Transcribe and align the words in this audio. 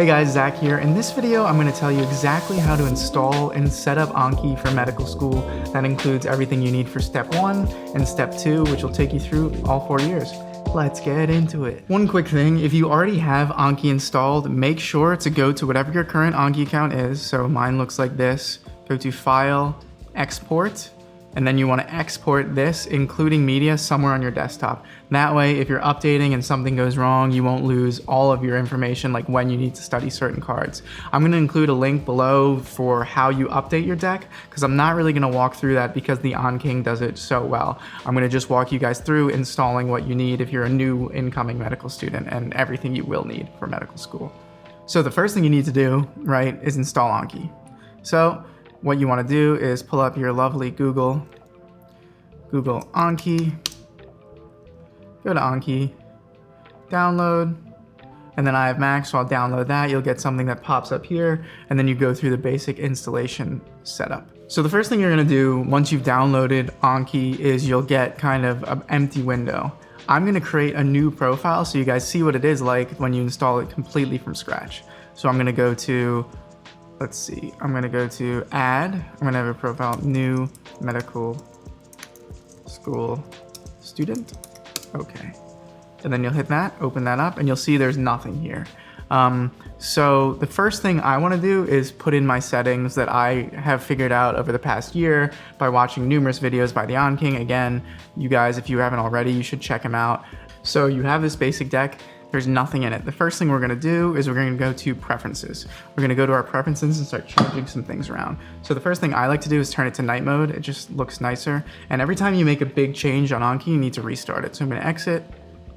Hey 0.00 0.06
guys, 0.06 0.32
Zach 0.32 0.56
here. 0.56 0.78
In 0.78 0.94
this 0.94 1.12
video, 1.12 1.44
I'm 1.44 1.56
going 1.56 1.70
to 1.70 1.78
tell 1.78 1.92
you 1.92 2.02
exactly 2.02 2.56
how 2.56 2.74
to 2.74 2.86
install 2.86 3.50
and 3.50 3.70
set 3.70 3.98
up 3.98 4.08
Anki 4.14 4.58
for 4.58 4.70
medical 4.70 5.04
school. 5.04 5.42
That 5.74 5.84
includes 5.84 6.24
everything 6.24 6.62
you 6.62 6.72
need 6.72 6.88
for 6.88 7.00
step 7.00 7.34
one 7.34 7.68
and 7.94 8.08
step 8.08 8.34
two, 8.38 8.62
which 8.62 8.82
will 8.82 8.92
take 8.92 9.12
you 9.12 9.20
through 9.20 9.62
all 9.66 9.86
four 9.86 10.00
years. 10.00 10.32
Let's 10.74 11.00
get 11.00 11.28
into 11.28 11.66
it. 11.66 11.84
One 11.88 12.08
quick 12.08 12.28
thing, 12.28 12.60
if 12.60 12.72
you 12.72 12.90
already 12.90 13.18
have 13.18 13.48
Anki 13.48 13.90
installed, 13.90 14.50
make 14.50 14.80
sure 14.80 15.16
to 15.18 15.28
go 15.28 15.52
to 15.52 15.66
whatever 15.66 15.92
your 15.92 16.04
current 16.04 16.34
Anki 16.34 16.62
account 16.62 16.94
is. 16.94 17.20
So 17.20 17.46
mine 17.46 17.76
looks 17.76 17.98
like 17.98 18.16
this. 18.16 18.60
Go 18.88 18.96
to 18.96 19.12
File, 19.12 19.78
Export, 20.14 20.88
and 21.36 21.46
then 21.46 21.58
you 21.58 21.68
want 21.68 21.80
to 21.80 21.94
export 21.94 22.54
this, 22.54 22.86
including 22.86 23.46
media, 23.46 23.78
somewhere 23.78 24.12
on 24.12 24.20
your 24.20 24.32
desktop. 24.32 24.84
That 25.10 25.34
way, 25.34 25.58
if 25.58 25.68
you're 25.68 25.80
updating 25.80 26.34
and 26.34 26.44
something 26.44 26.74
goes 26.74 26.96
wrong, 26.96 27.30
you 27.30 27.44
won't 27.44 27.64
lose 27.64 28.00
all 28.00 28.32
of 28.32 28.42
your 28.42 28.58
information, 28.58 29.12
like 29.12 29.28
when 29.28 29.48
you 29.48 29.56
need 29.56 29.74
to 29.76 29.82
study 29.82 30.10
certain 30.10 30.40
cards. 30.40 30.82
I'm 31.12 31.22
going 31.22 31.32
to 31.32 31.38
include 31.38 31.68
a 31.68 31.74
link 31.74 32.04
below 32.04 32.58
for 32.58 33.04
how 33.04 33.30
you 33.30 33.46
update 33.48 33.86
your 33.86 33.96
deck, 33.96 34.26
because 34.48 34.62
I'm 34.62 34.76
not 34.76 34.96
really 34.96 35.12
going 35.12 35.22
to 35.22 35.28
walk 35.28 35.54
through 35.54 35.74
that 35.74 35.94
because 35.94 36.18
the 36.18 36.32
AnKing 36.32 36.82
does 36.82 37.00
it 37.00 37.16
so 37.16 37.44
well. 37.44 37.80
I'm 38.04 38.14
going 38.14 38.24
to 38.24 38.28
just 38.28 38.50
walk 38.50 38.72
you 38.72 38.78
guys 38.78 38.98
through 39.00 39.28
installing 39.28 39.88
what 39.88 40.06
you 40.06 40.14
need 40.14 40.40
if 40.40 40.50
you're 40.50 40.64
a 40.64 40.68
new 40.68 41.10
incoming 41.12 41.58
medical 41.58 41.88
student 41.88 42.26
and 42.28 42.52
everything 42.54 42.94
you 42.94 43.04
will 43.04 43.24
need 43.24 43.48
for 43.58 43.66
medical 43.66 43.96
school. 43.96 44.32
So 44.86 45.00
the 45.02 45.10
first 45.12 45.34
thing 45.34 45.44
you 45.44 45.50
need 45.50 45.66
to 45.66 45.72
do, 45.72 46.08
right, 46.16 46.58
is 46.62 46.76
install 46.76 47.08
Anki. 47.10 47.48
So 48.02 48.44
what 48.82 48.98
you 48.98 49.06
want 49.06 49.26
to 49.26 49.32
do 49.32 49.56
is 49.56 49.82
pull 49.82 50.00
up 50.00 50.16
your 50.16 50.32
lovely 50.32 50.70
Google, 50.70 51.26
Google 52.50 52.82
Anki, 52.94 53.54
go 55.24 55.34
to 55.34 55.40
Anki, 55.40 55.92
download, 56.88 57.56
and 58.36 58.46
then 58.46 58.54
I 58.54 58.66
have 58.68 58.78
Mac, 58.78 59.04
so 59.06 59.18
I'll 59.18 59.28
download 59.28 59.66
that. 59.66 59.90
You'll 59.90 60.00
get 60.00 60.20
something 60.20 60.46
that 60.46 60.62
pops 60.62 60.92
up 60.92 61.04
here, 61.04 61.44
and 61.68 61.78
then 61.78 61.86
you 61.86 61.94
go 61.94 62.14
through 62.14 62.30
the 62.30 62.38
basic 62.38 62.78
installation 62.78 63.60
setup. 63.82 64.30
So 64.48 64.62
the 64.62 64.68
first 64.68 64.88
thing 64.88 64.98
you're 64.98 65.10
gonna 65.10 65.24
do 65.24 65.60
once 65.60 65.92
you've 65.92 66.02
downloaded 66.02 66.70
Anki 66.80 67.38
is 67.38 67.68
you'll 67.68 67.82
get 67.82 68.18
kind 68.18 68.44
of 68.44 68.62
an 68.64 68.82
empty 68.88 69.22
window. 69.22 69.72
I'm 70.08 70.24
gonna 70.24 70.40
create 70.40 70.74
a 70.74 70.82
new 70.82 71.10
profile 71.10 71.64
so 71.64 71.78
you 71.78 71.84
guys 71.84 72.08
see 72.08 72.22
what 72.22 72.34
it 72.34 72.44
is 72.44 72.60
like 72.60 72.90
when 72.92 73.12
you 73.12 73.22
install 73.22 73.60
it 73.60 73.70
completely 73.70 74.18
from 74.18 74.34
scratch. 74.34 74.82
So 75.14 75.28
I'm 75.28 75.36
gonna 75.36 75.52
go 75.52 75.74
to 75.74 76.26
let's 77.00 77.16
see, 77.16 77.52
I'm 77.62 77.72
gonna 77.72 77.88
go 77.88 78.06
to 78.06 78.46
add, 78.52 78.94
I'm 78.94 79.20
gonna 79.20 79.38
have 79.38 79.46
a 79.46 79.54
profile, 79.54 79.98
new 80.02 80.48
medical 80.82 81.42
school 82.66 83.24
student. 83.80 84.34
Okay. 84.94 85.32
And 86.04 86.12
then 86.12 86.22
you'll 86.22 86.32
hit 86.32 86.46
that, 86.48 86.74
open 86.80 87.04
that 87.04 87.18
up, 87.18 87.38
and 87.38 87.48
you'll 87.48 87.56
see 87.56 87.78
there's 87.78 87.96
nothing 87.96 88.38
here. 88.38 88.66
Um, 89.10 89.50
so 89.78 90.34
the 90.34 90.46
first 90.46 90.82
thing 90.82 91.00
I 91.00 91.16
wanna 91.16 91.38
do 91.38 91.64
is 91.64 91.90
put 91.90 92.12
in 92.12 92.26
my 92.26 92.38
settings 92.38 92.94
that 92.96 93.08
I 93.08 93.48
have 93.54 93.82
figured 93.82 94.12
out 94.12 94.36
over 94.36 94.52
the 94.52 94.58
past 94.58 94.94
year 94.94 95.32
by 95.56 95.70
watching 95.70 96.06
numerous 96.06 96.38
videos 96.38 96.72
by 96.72 96.84
the 96.84 96.94
AnKing. 96.94 97.40
Again, 97.40 97.82
you 98.14 98.28
guys, 98.28 98.58
if 98.58 98.68
you 98.68 98.76
haven't 98.76 98.98
already, 98.98 99.32
you 99.32 99.42
should 99.42 99.62
check 99.62 99.82
him 99.82 99.94
out. 99.94 100.24
So 100.62 100.86
you 100.86 101.02
have 101.02 101.22
this 101.22 101.34
basic 101.34 101.70
deck 101.70 101.98
there's 102.30 102.46
nothing 102.46 102.84
in 102.84 102.92
it. 102.92 103.04
The 103.04 103.12
first 103.12 103.38
thing 103.38 103.50
we're 103.50 103.60
gonna 103.60 103.74
do 103.74 104.16
is 104.16 104.28
we're 104.28 104.34
gonna 104.34 104.54
go 104.56 104.72
to 104.72 104.94
preferences. 104.94 105.66
We're 105.96 106.02
gonna 106.02 106.14
go 106.14 106.26
to 106.26 106.32
our 106.32 106.42
preferences 106.42 106.98
and 106.98 107.06
start 107.06 107.26
changing 107.26 107.66
some 107.66 107.82
things 107.82 108.08
around. 108.08 108.38
So 108.62 108.72
the 108.72 108.80
first 108.80 109.00
thing 109.00 109.14
I 109.14 109.26
like 109.26 109.40
to 109.42 109.48
do 109.48 109.58
is 109.58 109.70
turn 109.70 109.86
it 109.86 109.94
to 109.94 110.02
night 110.02 110.24
mode. 110.24 110.50
It 110.50 110.60
just 110.60 110.90
looks 110.92 111.20
nicer. 111.20 111.64
And 111.90 112.00
every 112.00 112.14
time 112.14 112.34
you 112.34 112.44
make 112.44 112.60
a 112.60 112.66
big 112.66 112.94
change 112.94 113.32
on 113.32 113.42
Anki, 113.42 113.68
you 113.68 113.78
need 113.78 113.92
to 113.94 114.02
restart 114.02 114.44
it. 114.44 114.54
So 114.54 114.64
I'm 114.64 114.68
gonna 114.68 114.84
exit. 114.84 115.24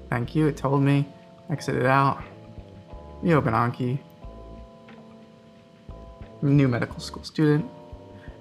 Thank 0.09 0.35
you, 0.35 0.47
it 0.47 0.57
told 0.57 0.83
me. 0.83 1.07
Exit 1.49 1.75
it 1.75 1.85
out. 1.85 2.23
Reopen 3.21 3.53
Anki. 3.53 3.99
New 6.41 6.67
medical 6.67 6.99
school 6.99 7.23
student. 7.23 7.65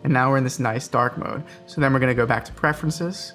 And 0.05 0.13
now 0.13 0.31
we're 0.31 0.37
in 0.37 0.45
this 0.45 0.59
nice 0.59 0.89
dark 0.89 1.17
mode. 1.17 1.45
So 1.67 1.81
then 1.81 1.93
we're 1.93 2.01
gonna 2.01 2.15
go 2.15 2.27
back 2.27 2.45
to 2.45 2.53
preferences 2.53 3.33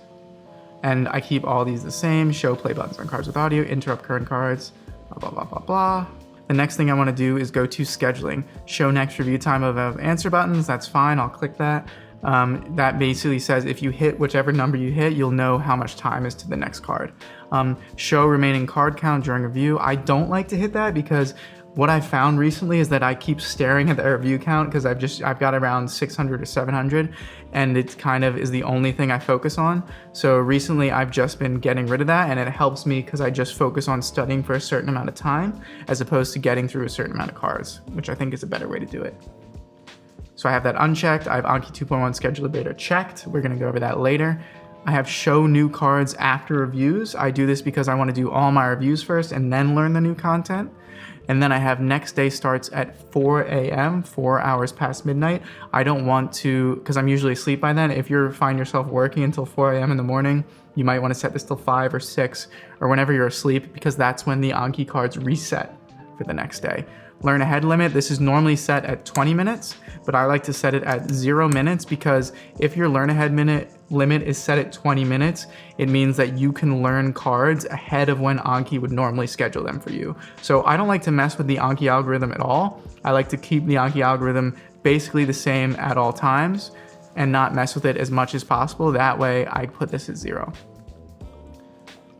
and 0.83 1.08
I 1.10 1.21
keep 1.21 1.45
all 1.45 1.65
these 1.65 1.83
the 1.83 1.92
same, 1.92 2.32
show 2.32 2.55
play 2.55 2.73
buttons 2.73 2.99
on 2.99 3.08
cards 3.08 3.27
with 3.27 3.38
audio, 3.38 3.64
interrupt 3.64 4.04
current 4.04 4.27
cards, 4.27 4.71
blah, 5.10 5.17
blah, 5.17 5.32
blah, 5.32 5.43
blah, 5.43 5.60
blah. 5.60 6.08
The 6.48 6.54
next 6.54 6.77
thing 6.77 6.89
I 6.89 6.93
wanna 6.93 7.11
do 7.11 7.38
is 7.38 7.52
go 7.52 7.65
to 7.65 7.83
scheduling. 7.83 8.43
Show 8.65 8.92
next 8.92 9.20
review 9.20 9.37
time 9.37 9.64
of, 9.64 9.77
answer 9.99 10.30
buttons, 10.30 10.67
that's 10.67 10.87
fine, 10.87 11.20
I'll 11.20 11.30
click 11.30 11.58
that. 11.58 11.87
Um, 12.23 12.76
that 12.76 12.98
basically 12.98 13.39
says 13.39 13.66
if 13.66 13.82
you 13.82 13.92
hit 13.92 14.20
whichever 14.20 14.52
number 14.52 14.76
you 14.76 14.92
hit, 14.92 15.14
you'll 15.14 15.32
know 15.32 15.58
how 15.58 15.76
much 15.76 15.95
time 15.98 16.26
is 16.26 16.33
to 16.36 16.49
the 16.49 16.58
next 16.58 16.80
card. 16.80 17.14
Um, 17.52 17.77
show 17.95 18.26
remaining 18.26 18.66
card 18.66 18.98
count 18.98 19.23
during 19.23 19.43
review. 19.43 19.77
I 19.80 19.95
don't 19.95 20.30
like 20.30 20.48
to 20.49 20.58
hit 20.58 20.73
that 20.73 20.93
because 20.93 21.36
what 21.77 21.92
I 21.92 22.02
found 22.02 22.39
recently 22.39 22.80
is 22.80 22.89
that 22.89 23.04
I 23.04 23.14
keep 23.14 23.39
staring 23.39 23.92
at 23.92 23.98
the 23.98 24.11
review 24.11 24.39
count 24.39 24.70
because 24.70 24.83
I've 24.83 24.98
just 24.98 25.21
I've 25.21 25.38
got 25.38 25.54
around 25.54 25.88
600 25.88 26.42
or 26.42 26.45
700 26.45 27.14
and 27.54 27.77
it 27.77 27.95
kind 27.99 28.23
of 28.23 28.36
is 28.36 28.49
the 28.49 28.64
only 28.64 28.92
thing 28.92 29.11
I 29.11 29.20
focus 29.20 29.60
on. 29.60 29.83
So 30.11 30.39
recently 30.39 30.89
I've 30.89 31.11
just 31.11 31.37
been 31.37 31.60
getting 31.60 31.86
rid 31.86 32.02
of 32.02 32.08
that 32.08 32.32
and 32.32 32.39
it 32.39 32.48
helps 32.48 32.87
me 32.87 33.04
because 33.04 33.21
I 33.21 33.30
just 33.30 33.54
focus 33.54 33.87
on 33.87 34.02
studying 34.02 34.42
for 34.42 34.54
a 34.54 34.60
certain 34.60 34.89
amount 34.89 35.08
of 35.08 35.14
time 35.14 35.61
as 35.87 36.02
opposed 36.02 36.33
to 36.33 36.39
getting 36.39 36.67
through 36.67 36.86
a 36.86 36.89
certain 36.89 37.11
amount 37.11 37.30
of 37.30 37.37
cards, 37.37 37.82
which 37.93 38.10
I 38.10 38.16
think 38.16 38.33
is 38.33 38.42
a 38.42 38.48
better 38.48 38.67
way 38.67 38.80
to 38.80 38.86
do 38.87 39.04
it. 39.04 39.16
So 40.33 40.49
I 40.49 40.54
have 40.54 40.64
that 40.64 40.76
unchecked. 40.80 41.27
I 41.27 41.36
have 41.36 41.45
Anki 41.45 41.71
2.1 41.71 42.20
scheduler 42.20 42.52
beta 42.52 42.73
checked. 42.73 43.27
We're 43.27 43.42
gonna 43.42 43.55
go 43.55 43.67
over 43.67 43.80
that 43.80 43.99
later. 43.99 44.43
I 44.87 44.92
have 44.92 45.08
show 45.08 45.45
new 45.45 45.70
cards 45.70 46.16
after 46.16 46.55
reviews. 46.55 47.14
I 47.14 47.30
do 47.30 47.45
this 47.45 47.61
because 47.61 47.87
I 47.87 47.93
wanna 47.93 48.14
do 48.14 48.32
all 48.32 48.52
my 48.52 48.66
reviews 48.66 49.04
first 49.04 49.32
and 49.32 49.54
then 49.54 49.76
learn 49.76 49.93
the 49.93 50.02
new 50.02 50.16
content. 50.16 50.71
And 51.27 51.43
then 51.43 51.52
I 51.52 51.58
have 51.58 51.80
next 51.82 52.14
day 52.14 52.30
starts 52.30 52.70
at 52.71 52.95
4 53.11 53.42
a.m., 53.42 54.02
four 54.04 54.39
hours 54.39 54.71
past 54.71 55.05
midnight. 55.05 55.42
I 55.73 55.83
don't 55.83 56.05
want 56.05 56.32
to, 56.33 56.77
because 56.77 56.95
I'm 56.95 57.08
usually 57.08 57.33
asleep 57.33 57.60
by 57.60 57.73
then. 57.73 57.92
If 57.92 58.10
you 58.10 58.32
find 58.32 58.58
yourself 58.58 58.88
working 58.88 59.23
until 59.23 59.45
4 59.45 59.73
a.m. 59.73 59.92
in 59.92 59.98
the 59.98 60.04
morning, 60.04 60.45
you 60.76 60.86
might 60.86 60.99
want 60.99 61.14
to 61.14 61.20
set 61.20 61.33
this 61.33 61.43
till 61.43 61.58
5 61.58 61.93
or 61.93 61.99
6 61.99 62.48
or 62.80 62.87
whenever 62.87 63.11
you're 63.11 63.27
asleep 63.27 63.73
because 63.73 63.98
that's 63.98 64.26
when 64.26 64.39
the 64.39 64.52
Anki 64.52 64.87
cards 64.87 65.17
reset 65.17 65.76
for 66.17 66.23
the 66.23 66.33
next 66.33 66.61
day. 66.61 66.86
Learn 67.23 67.42
ahead 67.42 67.66
limit, 67.66 67.93
this 67.93 68.11
is 68.11 68.20
normally 68.20 68.55
set 68.55 68.86
at 68.86 69.04
20 69.04 69.33
minutes, 69.33 69.76
but 70.05 70.14
I 70.14 70.26
like 70.26 70.43
to 70.43 70.54
set 70.54 70.76
it 70.76 70.83
at 70.83 71.10
zero 71.10 71.49
minutes 71.49 71.83
because 71.83 72.32
if 72.60 72.77
your 72.77 72.87
learn 72.87 73.10
ahead 73.10 73.33
minute 73.33 73.71
limit 73.89 74.21
is 74.21 74.37
set 74.37 74.58
at 74.58 74.71
20 74.71 75.03
minutes, 75.05 75.48
it 75.77 75.89
means 75.89 76.17
that 76.17 76.37
you 76.37 76.52
can 76.52 76.81
learn 76.81 77.14
cards 77.14 77.65
ahead 77.65 78.09
of 78.09 78.20
when 78.20 78.39
Anki 78.39 78.80
would 78.80 78.92
normally 78.92 79.27
schedule 79.27 79.64
them 79.64 79.80
for 79.80 79.92
you. 79.92 80.15
So 80.42 80.64
I 80.65 80.77
don't 80.77 80.87
like 80.87 81.02
to 81.03 81.11
mess 81.11 81.37
with 81.37 81.48
the 81.48 81.58
Anki 81.58 81.89
algorithm 81.89 82.31
at 82.31 82.39
all. 82.39 82.81
I 83.03 83.11
like 83.11 83.30
to 83.30 83.37
keep 83.37 83.65
the 83.65 83.75
Anki 83.75 84.02
algorithm 84.02 84.55
basically 84.83 85.25
the 85.25 85.33
same 85.33 85.75
at 85.77 85.98
all 85.98 86.14
times 86.14 86.71
and 87.15 87.31
not 87.31 87.53
mess 87.53 87.75
with 87.75 87.86
it 87.86 87.98
as 87.98 88.11
much 88.11 88.36
as 88.36 88.43
possible. 88.43 88.92
That 88.92 89.17
way 89.17 89.48
I 89.49 89.65
put 89.65 89.89
this 89.89 90.09
at 90.09 90.17
zero. 90.17 90.54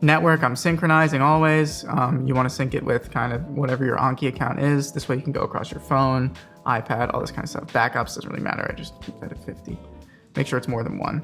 Network, 0.00 0.44
I'm 0.44 0.54
synchronizing 0.54 1.22
always. 1.22 1.84
Um, 1.86 2.24
you 2.26 2.34
want 2.34 2.48
to 2.48 2.54
sync 2.54 2.74
it 2.74 2.84
with 2.84 3.10
kind 3.10 3.32
of 3.32 3.44
whatever 3.48 3.84
your 3.84 3.96
Anki 3.96 4.28
account 4.28 4.60
is. 4.60 4.92
This 4.92 5.08
way 5.08 5.16
you 5.16 5.22
can 5.22 5.32
go 5.32 5.40
across 5.40 5.72
your 5.72 5.80
phone, 5.80 6.34
iPad, 6.66 7.12
all 7.12 7.20
this 7.20 7.32
kind 7.32 7.42
of 7.42 7.50
stuff. 7.50 7.66
Backups 7.72 8.14
doesn't 8.14 8.28
really 8.30 8.42
matter. 8.42 8.68
I 8.70 8.74
just 8.76 9.00
keep 9.02 9.18
that 9.20 9.32
at 9.32 9.42
50. 9.44 9.76
Make 10.36 10.46
sure 10.46 10.56
it's 10.56 10.68
more 10.68 10.84
than 10.84 10.98
one. 10.98 11.22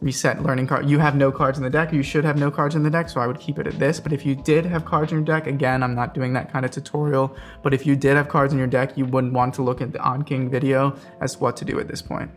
Reset 0.00 0.42
learning 0.42 0.66
card. 0.66 0.88
You 0.88 0.98
have 0.98 1.14
no 1.14 1.30
cards 1.30 1.58
in 1.58 1.64
the 1.64 1.68
deck. 1.68 1.92
You 1.92 2.02
should 2.02 2.24
have 2.24 2.38
no 2.38 2.50
cards 2.50 2.74
in 2.74 2.82
the 2.82 2.88
deck, 2.88 3.10
so 3.10 3.20
I 3.20 3.26
would 3.26 3.38
keep 3.38 3.58
it 3.58 3.66
at 3.66 3.78
this. 3.78 4.00
But 4.00 4.14
if 4.14 4.24
you 4.24 4.34
did 4.34 4.64
have 4.64 4.86
cards 4.86 5.12
in 5.12 5.18
your 5.18 5.24
deck, 5.24 5.46
again, 5.46 5.82
I'm 5.82 5.94
not 5.94 6.14
doing 6.14 6.32
that 6.32 6.50
kind 6.50 6.64
of 6.64 6.70
tutorial. 6.70 7.36
But 7.62 7.74
if 7.74 7.84
you 7.84 7.96
did 7.96 8.16
have 8.16 8.26
cards 8.28 8.54
in 8.54 8.58
your 8.58 8.66
deck, 8.66 8.96
you 8.96 9.04
wouldn't 9.04 9.34
want 9.34 9.52
to 9.54 9.62
look 9.62 9.82
at 9.82 9.92
the 9.92 9.98
AnKing 9.98 10.50
video 10.50 10.96
as 11.20 11.38
what 11.38 11.54
to 11.58 11.66
do 11.66 11.78
at 11.80 11.86
this 11.86 12.00
point. 12.00 12.30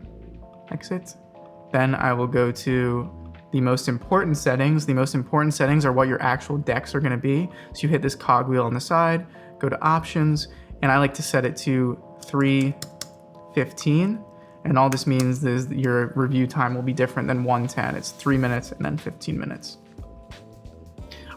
Exit. 0.72 1.14
Then 1.72 1.94
I 1.94 2.12
will 2.12 2.26
go 2.26 2.52
to 2.52 3.10
the 3.50 3.60
most 3.62 3.88
important 3.88 4.36
settings. 4.36 4.84
The 4.84 4.92
most 4.92 5.14
important 5.14 5.54
settings 5.54 5.86
are 5.86 5.92
what 5.92 6.06
your 6.06 6.20
actual 6.20 6.58
decks 6.58 6.94
are 6.94 7.00
gonna 7.00 7.16
be. 7.16 7.48
So 7.72 7.82
you 7.82 7.88
hit 7.88 8.02
this 8.02 8.14
cogwheel 8.14 8.64
on 8.64 8.74
the 8.74 8.80
side, 8.80 9.26
go 9.58 9.70
to 9.70 9.82
options, 9.82 10.48
and 10.82 10.92
I 10.92 10.98
like 10.98 11.14
to 11.14 11.22
set 11.22 11.46
it 11.46 11.56
to 11.58 11.98
315. 12.26 14.22
And 14.64 14.78
all 14.78 14.88
this 14.88 15.06
means 15.06 15.44
is 15.44 15.70
your 15.70 16.12
review 16.16 16.46
time 16.46 16.74
will 16.74 16.82
be 16.82 16.92
different 16.92 17.28
than 17.28 17.44
110. 17.44 17.96
It's 17.96 18.10
three 18.10 18.38
minutes 18.38 18.72
and 18.72 18.84
then 18.84 18.96
15 18.96 19.38
minutes. 19.38 19.78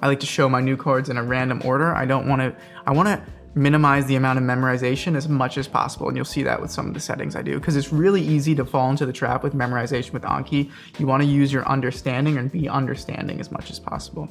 I 0.01 0.07
like 0.07 0.19
to 0.21 0.25
show 0.25 0.47
my 0.47 0.61
new 0.61 0.77
cards 0.77 1.09
in 1.09 1.17
a 1.17 1.23
random 1.23 1.61
order. 1.65 1.93
I 1.93 2.05
don't 2.05 2.27
want 2.27 2.41
to, 2.41 2.55
I 2.85 2.91
want 2.91 3.07
to 3.07 3.21
minimize 3.55 4.05
the 4.05 4.15
amount 4.15 4.37
of 4.37 4.45
memorization 4.45 5.15
as 5.15 5.27
much 5.27 5.57
as 5.57 5.67
possible. 5.67 6.07
And 6.07 6.15
you'll 6.15 6.25
see 6.25 6.43
that 6.43 6.61
with 6.61 6.71
some 6.71 6.87
of 6.87 6.93
the 6.93 6.99
settings 6.99 7.35
I 7.35 7.41
do, 7.41 7.55
because 7.55 7.75
it's 7.75 7.91
really 7.91 8.21
easy 8.21 8.53
to 8.55 8.63
fall 8.63 8.89
into 8.89 9.05
the 9.05 9.13
trap 9.13 9.43
with 9.43 9.53
memorization 9.53 10.13
with 10.13 10.23
Anki. 10.23 10.71
You 10.99 11.07
wanna 11.07 11.23
use 11.23 11.51
your 11.51 11.67
understanding 11.67 12.37
and 12.37 12.51
be 12.51 12.69
understanding 12.69 13.39
as 13.39 13.51
much 13.51 13.71
as 13.71 13.79
possible. 13.79 14.29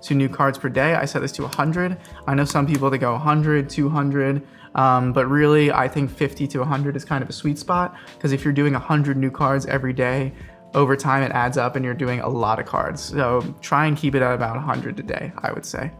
So 0.00 0.14
new 0.14 0.28
cards 0.28 0.56
per 0.56 0.68
day, 0.68 0.94
I 0.94 1.04
set 1.04 1.20
this 1.20 1.32
to 1.32 1.42
100. 1.42 1.98
I 2.26 2.34
know 2.34 2.44
some 2.44 2.66
people 2.66 2.88
that 2.88 2.98
go 2.98 3.12
100, 3.12 3.68
200, 3.68 4.46
um, 4.74 5.12
but 5.12 5.26
really 5.26 5.72
I 5.72 5.88
think 5.88 6.10
50 6.10 6.46
to 6.48 6.58
100 6.60 6.96
is 6.96 7.04
kind 7.04 7.22
of 7.22 7.28
a 7.28 7.32
sweet 7.32 7.58
spot, 7.58 7.94
because 8.14 8.32
if 8.32 8.44
you're 8.44 8.52
doing 8.52 8.72
100 8.72 9.16
new 9.16 9.30
cards 9.30 9.66
every 9.66 9.92
day, 9.92 10.32
over 10.74 10.96
time 10.96 11.22
it 11.22 11.32
adds 11.32 11.56
up 11.56 11.76
and 11.76 11.84
you're 11.84 11.94
doing 11.94 12.20
a 12.20 12.28
lot 12.28 12.58
of 12.58 12.66
cards. 12.66 13.02
So 13.02 13.42
try 13.60 13.86
and 13.86 13.96
keep 13.96 14.14
it 14.14 14.22
at 14.22 14.34
about 14.34 14.56
100 14.56 14.98
a 14.98 15.02
day, 15.02 15.32
I 15.38 15.52
would 15.52 15.66
say. 15.66 15.90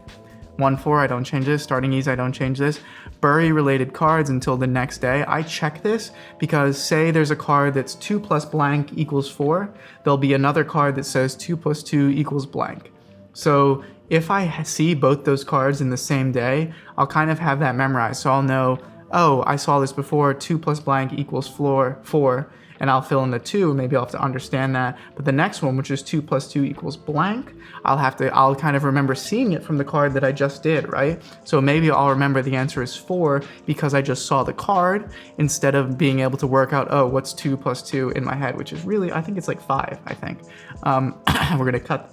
1 0.57 0.77
4, 0.77 0.99
I 0.99 1.07
don't 1.07 1.23
change 1.23 1.45
this. 1.45 1.63
Starting 1.63 1.91
ease, 1.91 2.07
I 2.07 2.15
don't 2.15 2.33
change 2.33 2.59
this. 2.59 2.79
Bury 3.19 3.51
related 3.51 3.93
cards 3.93 4.29
until 4.29 4.57
the 4.57 4.67
next 4.67 4.99
day. 4.99 5.23
I 5.27 5.41
check 5.41 5.81
this 5.81 6.11
because, 6.39 6.77
say, 6.77 7.11
there's 7.11 7.31
a 7.31 7.35
card 7.35 7.73
that's 7.73 7.95
2 7.95 8.19
plus 8.19 8.45
blank 8.45 8.91
equals 8.95 9.29
4, 9.29 9.73
there'll 10.03 10.17
be 10.17 10.33
another 10.33 10.63
card 10.63 10.95
that 10.95 11.05
says 11.05 11.35
2 11.35 11.57
plus 11.57 11.83
2 11.83 12.09
equals 12.09 12.45
blank. 12.45 12.91
So 13.33 13.83
if 14.11 14.29
I 14.29 14.61
see 14.63 14.93
both 14.93 15.23
those 15.23 15.45
cards 15.45 15.79
in 15.79 15.89
the 15.89 15.95
same 15.95 16.33
day, 16.33 16.73
I'll 16.97 17.07
kind 17.07 17.31
of 17.31 17.39
have 17.39 17.59
that 17.61 17.75
memorized. 17.75 18.21
So 18.21 18.29
I'll 18.29 18.43
know, 18.43 18.77
oh, 19.11 19.41
I 19.47 19.55
saw 19.55 19.79
this 19.79 19.93
before, 19.93 20.33
2 20.33 20.59
plus 20.59 20.81
blank 20.81 21.13
equals 21.13 21.47
floor, 21.47 21.97
4 22.03 22.51
and 22.81 22.89
I'll 22.89 23.03
fill 23.03 23.23
in 23.23 23.29
the 23.29 23.37
two. 23.37 23.75
Maybe 23.75 23.95
I'll 23.95 24.05
have 24.05 24.11
to 24.11 24.21
understand 24.21 24.75
that. 24.75 24.97
But 25.15 25.23
the 25.23 25.31
next 25.31 25.61
one, 25.61 25.77
which 25.77 25.91
is 25.91 26.01
two 26.01 26.19
plus 26.19 26.51
two 26.51 26.63
equals 26.63 26.97
blank, 26.97 27.53
I'll 27.85 27.97
have 27.97 28.15
to, 28.17 28.33
I'll 28.35 28.55
kind 28.55 28.75
of 28.75 28.83
remember 28.83 29.13
seeing 29.13 29.51
it 29.51 29.63
from 29.63 29.77
the 29.77 29.85
card 29.85 30.15
that 30.15 30.23
I 30.23 30.31
just 30.31 30.63
did, 30.63 30.91
right? 30.91 31.21
So 31.43 31.61
maybe 31.61 31.91
I'll 31.91 32.09
remember 32.09 32.41
the 32.41 32.55
answer 32.55 32.81
is 32.81 32.95
four 32.95 33.43
because 33.67 33.93
I 33.93 34.01
just 34.01 34.25
saw 34.25 34.41
the 34.41 34.53
card 34.53 35.11
instead 35.37 35.75
of 35.75 35.95
being 35.95 36.21
able 36.21 36.39
to 36.39 36.47
work 36.47 36.73
out, 36.73 36.87
oh, 36.89 37.05
what's 37.05 37.33
two 37.33 37.55
plus 37.55 37.83
two 37.83 38.09
in 38.15 38.25
my 38.25 38.35
head, 38.35 38.57
which 38.57 38.73
is 38.73 38.83
really, 38.83 39.11
I 39.11 39.21
think 39.21 39.37
it's 39.37 39.47
like 39.47 39.61
five, 39.61 39.99
I 40.07 40.15
think. 40.15 40.39
Um, 40.81 41.21
we're 41.59 41.65
gonna 41.65 41.79
cut. 41.79 42.11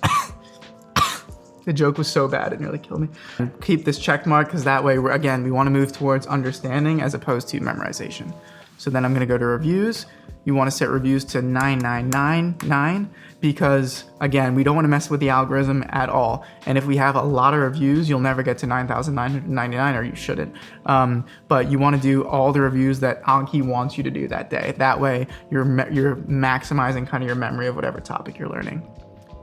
The 1.68 1.72
joke 1.74 1.98
was 1.98 2.08
so 2.08 2.26
bad 2.26 2.54
it 2.54 2.60
nearly 2.60 2.78
killed 2.78 3.02
me. 3.02 3.08
Keep 3.60 3.84
this 3.84 3.98
check 3.98 4.26
mark 4.26 4.48
because 4.48 4.64
that 4.64 4.82
way, 4.82 4.96
again, 4.96 5.44
we 5.44 5.50
want 5.50 5.66
to 5.66 5.70
move 5.70 5.92
towards 5.92 6.26
understanding 6.26 7.02
as 7.02 7.12
opposed 7.12 7.46
to 7.48 7.60
memorization. 7.60 8.34
So 8.78 8.88
then 8.88 9.04
I'm 9.04 9.12
going 9.12 9.20
to 9.20 9.26
go 9.26 9.36
to 9.36 9.44
reviews 9.44 10.06
you 10.48 10.54
want 10.54 10.70
to 10.70 10.74
set 10.74 10.88
reviews 10.88 11.26
to 11.26 11.42
9999 11.42 13.10
because 13.38 14.04
again, 14.22 14.54
we 14.54 14.64
don't 14.64 14.74
want 14.74 14.86
to 14.86 14.88
mess 14.88 15.10
with 15.10 15.20
the 15.20 15.28
algorithm 15.28 15.84
at 15.90 16.08
all. 16.08 16.46
And 16.64 16.78
if 16.78 16.86
we 16.86 16.96
have 16.96 17.16
a 17.16 17.22
lot 17.22 17.52
of 17.52 17.60
reviews, 17.60 18.08
you'll 18.08 18.20
never 18.20 18.42
get 18.42 18.56
to 18.58 18.66
9,999 18.66 19.94
or 19.94 20.02
you 20.02 20.14
shouldn't. 20.14 20.54
Um, 20.86 21.26
but 21.48 21.70
you 21.70 21.78
want 21.78 21.96
to 21.96 22.02
do 22.02 22.26
all 22.26 22.50
the 22.54 22.62
reviews 22.62 22.98
that 23.00 23.22
Anki 23.24 23.62
wants 23.62 23.98
you 23.98 24.04
to 24.04 24.10
do 24.10 24.26
that 24.28 24.48
day. 24.48 24.72
That 24.78 24.98
way 24.98 25.26
you're, 25.50 25.66
you're 25.90 26.16
maximizing 26.16 27.06
kind 27.06 27.22
of 27.22 27.26
your 27.26 27.36
memory 27.36 27.66
of 27.66 27.76
whatever 27.76 28.00
topic 28.00 28.38
you're 28.38 28.48
learning 28.48 28.82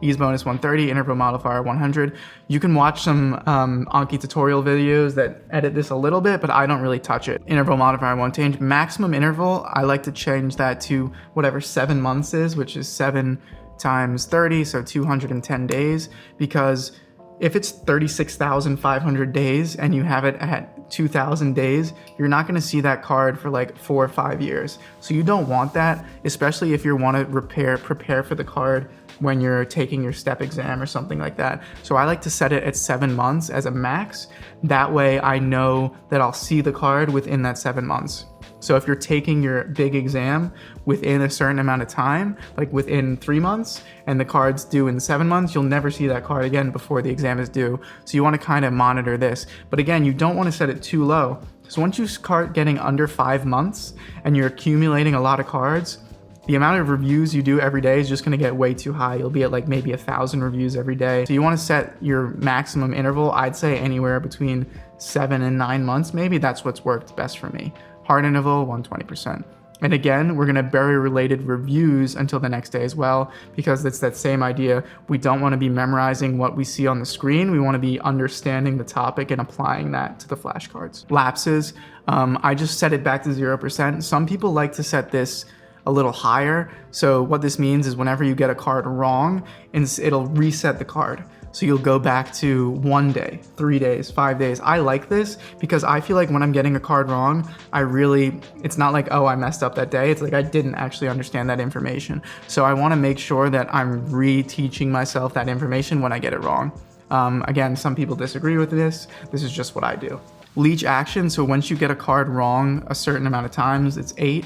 ease 0.02 0.18
bonus 0.18 0.46
130, 0.46 0.92
interval 0.92 1.16
modifier 1.16 1.62
100. 1.62 2.16
You 2.48 2.60
can 2.60 2.76
watch 2.76 3.02
some 3.02 3.42
um, 3.46 3.88
Anki 3.92 4.20
tutorial 4.20 4.62
videos 4.64 5.16
that 5.16 5.42
edit 5.52 5.74
this 5.74 5.90
a 5.90 5.96
little 5.96 6.22
bit, 6.22 6.42
but 6.42 6.50
I 6.50 6.66
don't 6.66 6.82
really 6.82 7.00
touch 7.00 7.28
it. 7.30 7.42
Interval 7.48 7.78
modifier 7.78 8.16
won't 8.16 8.36
change. 8.36 8.60
Maximum 8.60 9.14
interval, 9.14 9.66
I 9.70 9.82
like 9.84 10.04
to 10.04 10.12
change 10.12 10.56
that 10.58 10.82
to 10.82 11.12
whatever 11.34 11.62
seven 11.62 12.02
months 12.02 12.34
is, 12.34 12.56
which 12.56 12.78
is 12.78 12.88
seven 12.88 13.42
times 13.78 14.26
30, 14.26 14.64
so 14.64 14.82
210 14.82 15.68
days, 15.68 16.10
because 16.38 16.94
if 17.40 17.56
it's 17.56 17.72
36,500 17.72 19.34
days 19.34 19.76
and 19.76 19.94
you 19.94 20.04
have 20.04 20.24
it 20.24 20.36
at 20.36 20.90
2,000 20.90 21.54
days, 21.54 21.94
you're 22.18 22.30
not 22.30 22.48
going 22.48 22.56
to 22.56 22.66
see 22.66 22.80
that 22.82 23.02
card 23.04 23.38
for 23.38 23.50
like 23.50 23.78
four 23.78 24.04
or 24.04 24.08
five 24.08 24.42
years. 24.42 24.80
So 25.02 25.14
you 25.14 25.24
don't 25.24 25.50
want 25.50 25.74
that, 25.74 26.06
especially 26.24 26.74
if 26.74 26.86
you 26.86 26.96
want 26.96 27.18
to 27.18 27.26
repair, 27.26 27.78
prepare 27.78 28.24
for 28.24 28.36
the 28.36 28.44
card 28.44 28.90
when 29.20 29.42
you're 29.42 29.66
taking 29.66 30.04
your 30.04 30.14
step 30.14 30.42
exam 30.42 30.82
or 30.82 30.86
something 30.86 31.20
like 31.20 31.38
that. 31.38 31.64
So 31.84 31.96
I 31.96 32.06
like 32.06 32.22
to 32.22 32.30
set 32.30 32.52
it 32.52 32.64
at 32.64 32.76
seven 32.76 33.14
months 33.14 33.50
as 33.50 33.66
a 33.66 33.72
max. 33.72 34.28
That 34.64 34.92
way 34.92 35.20
I 35.20 35.40
know 35.40 35.96
that 36.10 36.22
I'll 36.22 36.34
see 36.34 36.62
the 36.62 36.72
card 36.72 37.10
within 37.10 37.42
that 37.44 37.58
seven 37.58 37.86
months. 37.86 38.26
So 38.60 38.76
if 38.76 38.88
you're 38.88 38.96
taking 38.96 39.44
your 39.44 39.66
big 39.66 39.94
exam 39.94 40.52
within 40.86 41.22
a 41.22 41.30
certain 41.30 41.60
amount 41.60 41.84
of 41.84 41.88
time, 41.88 42.36
like 42.58 42.72
within 42.74 43.16
three 43.18 43.40
months, 43.40 43.84
and 44.08 44.20
the 44.20 44.26
card's 44.26 44.66
due 44.66 44.88
in 44.88 45.00
seven 45.00 45.28
months, 45.28 45.54
you'll 45.54 45.64
never 45.64 45.92
see 45.92 46.08
that 46.08 46.24
card 46.24 46.46
again 46.46 46.72
before 46.72 47.04
the 47.04 47.10
exam 47.10 47.40
is 47.40 47.48
due. 47.48 47.80
So 48.06 48.16
you 48.16 48.24
want 48.24 48.34
to 48.34 48.44
kind 48.44 48.66
of 48.66 48.74
monitor 48.74 49.18
this. 49.18 49.46
But 49.70 49.80
again, 49.80 50.04
you 50.04 50.14
don't 50.14 50.36
want 50.36 50.48
to 50.48 50.52
set 50.52 50.70
it 50.70 50.82
too 50.82 51.06
low. 51.06 51.42
So 51.68 51.80
once 51.80 52.00
you 52.00 52.08
start 52.08 52.54
getting 52.54 52.80
under 52.80 53.08
five 53.08 53.46
months 53.46 53.94
and 54.24 54.36
you're 54.36 54.48
accumulating 54.48 55.14
a 55.14 55.22
lot 55.22 55.40
of 55.40 55.46
cards, 55.46 56.00
the 56.48 56.56
amount 56.56 56.80
of 56.80 56.90
reviews 56.90 57.34
you 57.34 57.42
do 57.42 57.60
every 57.60 57.82
day 57.82 58.00
is 58.00 58.08
just 58.08 58.24
gonna 58.24 58.38
get 58.38 58.56
way 58.56 58.74
too 58.74 58.94
high. 58.94 59.16
You'll 59.16 59.30
be 59.30 59.44
at 59.44 59.52
like 59.52 59.68
maybe 59.68 59.94
a 59.94 59.98
thousand 59.98 60.44
reviews 60.44 60.76
every 60.76 60.96
day. 60.96 61.26
So 61.26 61.34
you 61.34 61.42
wanna 61.42 61.58
set 61.58 61.96
your 62.02 62.28
maximum 62.38 62.94
interval, 62.94 63.32
I'd 63.32 63.56
say 63.56 63.78
anywhere 63.80 64.20
between 64.20 64.66
seven 64.98 65.42
and 65.42 65.58
nine 65.58 65.84
months. 65.84 66.14
Maybe 66.14 66.38
that's 66.38 66.64
what's 66.64 66.86
worked 66.86 67.16
best 67.16 67.40
for 67.40 67.50
me. 67.50 67.74
Hard 68.04 68.26
interval, 68.26 68.66
120%. 68.68 69.44
And 69.82 69.94
again, 69.94 70.36
we're 70.36 70.46
gonna 70.46 70.64
bury 70.64 70.98
related 70.98 71.42
reviews 71.42 72.16
until 72.16 72.40
the 72.40 72.48
next 72.48 72.70
day 72.70 72.84
as 72.84 72.96
well, 72.96 73.32
because 73.56 73.84
it's 73.84 74.00
that 74.00 74.16
same 74.16 74.42
idea. 74.42 74.84
We 75.10 75.18
don't 75.18 75.42
wanna 75.42 75.58
be 75.58 75.70
memorizing 75.70 76.38
what 76.38 76.56
we 76.56 76.64
see 76.64 76.88
on 76.88 77.00
the 77.00 77.06
screen. 77.06 77.52
We 77.52 77.60
wanna 77.60 77.80
be 77.80 78.00
understanding 78.02 78.78
the 78.78 78.84
topic 78.84 79.32
and 79.32 79.42
applying 79.42 79.92
that 79.92 80.20
to 80.22 80.28
the 80.28 80.38
flashcards. 80.38 81.06
Lapses, 81.10 81.74
um, 82.08 82.40
I 82.44 82.56
just 82.56 82.78
set 82.80 82.94
it 82.94 83.04
back 83.04 83.24
to 83.24 83.30
0%. 83.30 84.04
Some 84.04 84.26
people 84.26 84.54
like 84.54 84.72
to 84.74 84.84
set 84.84 85.12
this 85.12 85.46
a 85.86 85.92
little 85.92 86.12
higher. 86.12 86.72
So 86.92 87.22
what 87.24 87.42
this 87.42 87.60
means 87.60 87.88
is 87.88 87.96
whenever 87.96 88.24
you 88.24 88.36
get 88.36 88.50
a 88.50 88.56
card 88.56 88.86
wrong, 88.86 89.44
it'll 89.74 90.26
reset 90.28 90.80
the 90.80 90.86
card. 90.86 91.24
So 91.56 91.66
you'll 91.66 91.78
go 91.78 91.98
back 91.98 92.34
to 92.36 92.72
one 92.72 93.14
day, 93.14 93.40
three 93.56 93.80
days, 93.80 94.12
five 94.12 94.38
days. 94.38 94.60
I 94.60 94.80
like 94.80 95.08
this 95.08 95.38
because 95.58 95.86
I 95.86 96.02
feel 96.02 96.18
like 96.18 96.30
when 96.30 96.44
I'm 96.44 96.52
getting 96.52 96.76
a 96.76 96.82
card 96.82 97.10
wrong, 97.10 97.50
I 97.72 97.80
really, 97.80 98.42
it's 98.62 98.78
not 98.78 98.92
like, 98.92 99.08
oh, 99.12 99.26
I 99.26 99.38
messed 99.38 99.64
up 99.64 99.74
that 99.76 99.90
day. 99.90 100.12
It's 100.12 100.22
like 100.22 100.34
I 100.34 100.42
didn't 100.42 100.76
actually 100.76 101.08
understand 101.08 101.50
that 101.50 101.62
information. 101.62 102.22
So 102.48 102.66
I 102.66 102.74
want 102.74 102.92
to 102.92 102.98
make 102.98 103.18
sure 103.18 103.50
that 103.50 103.74
I'm 103.74 104.06
reteaching 104.10 104.90
myself 104.90 105.34
that 105.36 105.48
information 105.48 106.02
when 106.02 106.12
I 106.12 106.20
get 106.20 106.34
it 106.34 106.44
wrong. 106.44 106.74
Um, 107.10 107.46
again, 107.48 107.78
some 107.78 107.96
people 107.96 108.18
disagree 108.18 108.58
with 108.58 108.72
this. 108.72 109.08
This 109.32 109.42
is 109.42 109.54
just 109.54 109.76
what 109.76 109.86
I 109.86 109.96
do. 109.96 110.20
Leech 110.58 110.84
action. 110.84 111.30
So 111.30 111.46
once 111.46 111.70
you 111.70 111.78
get 111.78 111.90
a 111.90 111.96
card 111.96 112.28
wrong 112.28 112.86
a 112.88 112.96
certain 112.96 113.28
amount 113.28 113.46
of 113.46 113.54
times, 113.54 113.96
it's 113.96 114.14
eight 114.18 114.46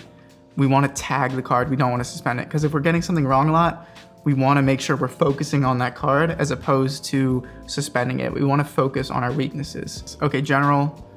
we 0.55 0.67
want 0.67 0.85
to 0.85 1.01
tag 1.01 1.31
the 1.31 1.41
card. 1.41 1.69
We 1.69 1.75
don't 1.75 1.91
want 1.91 2.03
to 2.03 2.09
suspend 2.09 2.39
it 2.39 2.47
because 2.47 2.63
if 2.63 2.73
we're 2.73 2.79
getting 2.79 3.01
something 3.01 3.25
wrong 3.25 3.49
a 3.49 3.51
lot, 3.51 3.87
we 4.23 4.33
want 4.33 4.57
to 4.57 4.61
make 4.61 4.81
sure 4.81 4.95
we're 4.95 5.07
focusing 5.07 5.63
on 5.63 5.77
that 5.79 5.95
card 5.95 6.31
as 6.31 6.51
opposed 6.51 7.05
to 7.05 7.47
suspending 7.67 8.19
it. 8.19 8.31
We 8.31 8.43
want 8.43 8.59
to 8.59 8.65
focus 8.65 9.09
on 9.09 9.23
our 9.23 9.31
weaknesses. 9.31 10.17
Okay, 10.21 10.41
general, 10.41 11.07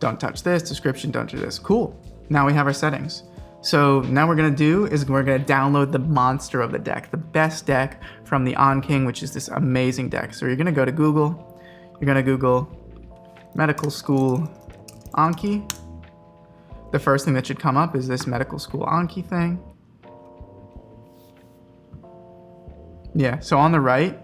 don't 0.00 0.18
touch 0.18 0.42
this. 0.42 0.62
Description, 0.62 1.10
don't 1.10 1.30
do 1.30 1.38
this. 1.38 1.58
Cool. 1.58 1.98
Now 2.28 2.46
we 2.46 2.52
have 2.52 2.66
our 2.66 2.72
settings. 2.72 3.22
So 3.60 4.00
now 4.02 4.28
we're 4.28 4.36
gonna 4.36 4.50
do 4.50 4.86
is 4.86 5.06
we're 5.06 5.22
gonna 5.22 5.44
download 5.44 5.90
the 5.90 5.98
monster 5.98 6.60
of 6.60 6.72
the 6.72 6.78
deck, 6.78 7.10
the 7.10 7.16
best 7.16 7.66
deck 7.66 8.00
from 8.24 8.44
the 8.44 8.54
AnKing, 8.54 9.06
which 9.06 9.22
is 9.22 9.32
this 9.32 9.48
amazing 9.48 10.08
deck. 10.08 10.34
So 10.34 10.46
you're 10.46 10.56
gonna 10.56 10.72
go 10.72 10.84
to 10.84 10.92
Google, 10.92 11.60
you're 12.00 12.06
gonna 12.06 12.22
Google 12.22 12.68
medical 13.54 13.90
school 13.90 14.48
Anki, 15.14 15.68
the 16.92 16.98
first 16.98 17.24
thing 17.24 17.34
that 17.34 17.46
should 17.46 17.58
come 17.58 17.76
up 17.76 17.96
is 17.96 18.08
this 18.08 18.26
medical 18.26 18.58
school 18.58 18.86
Anki 18.86 19.24
thing. 19.24 19.62
Yeah, 23.14 23.38
so 23.40 23.58
on 23.58 23.72
the 23.72 23.80
right, 23.80 24.20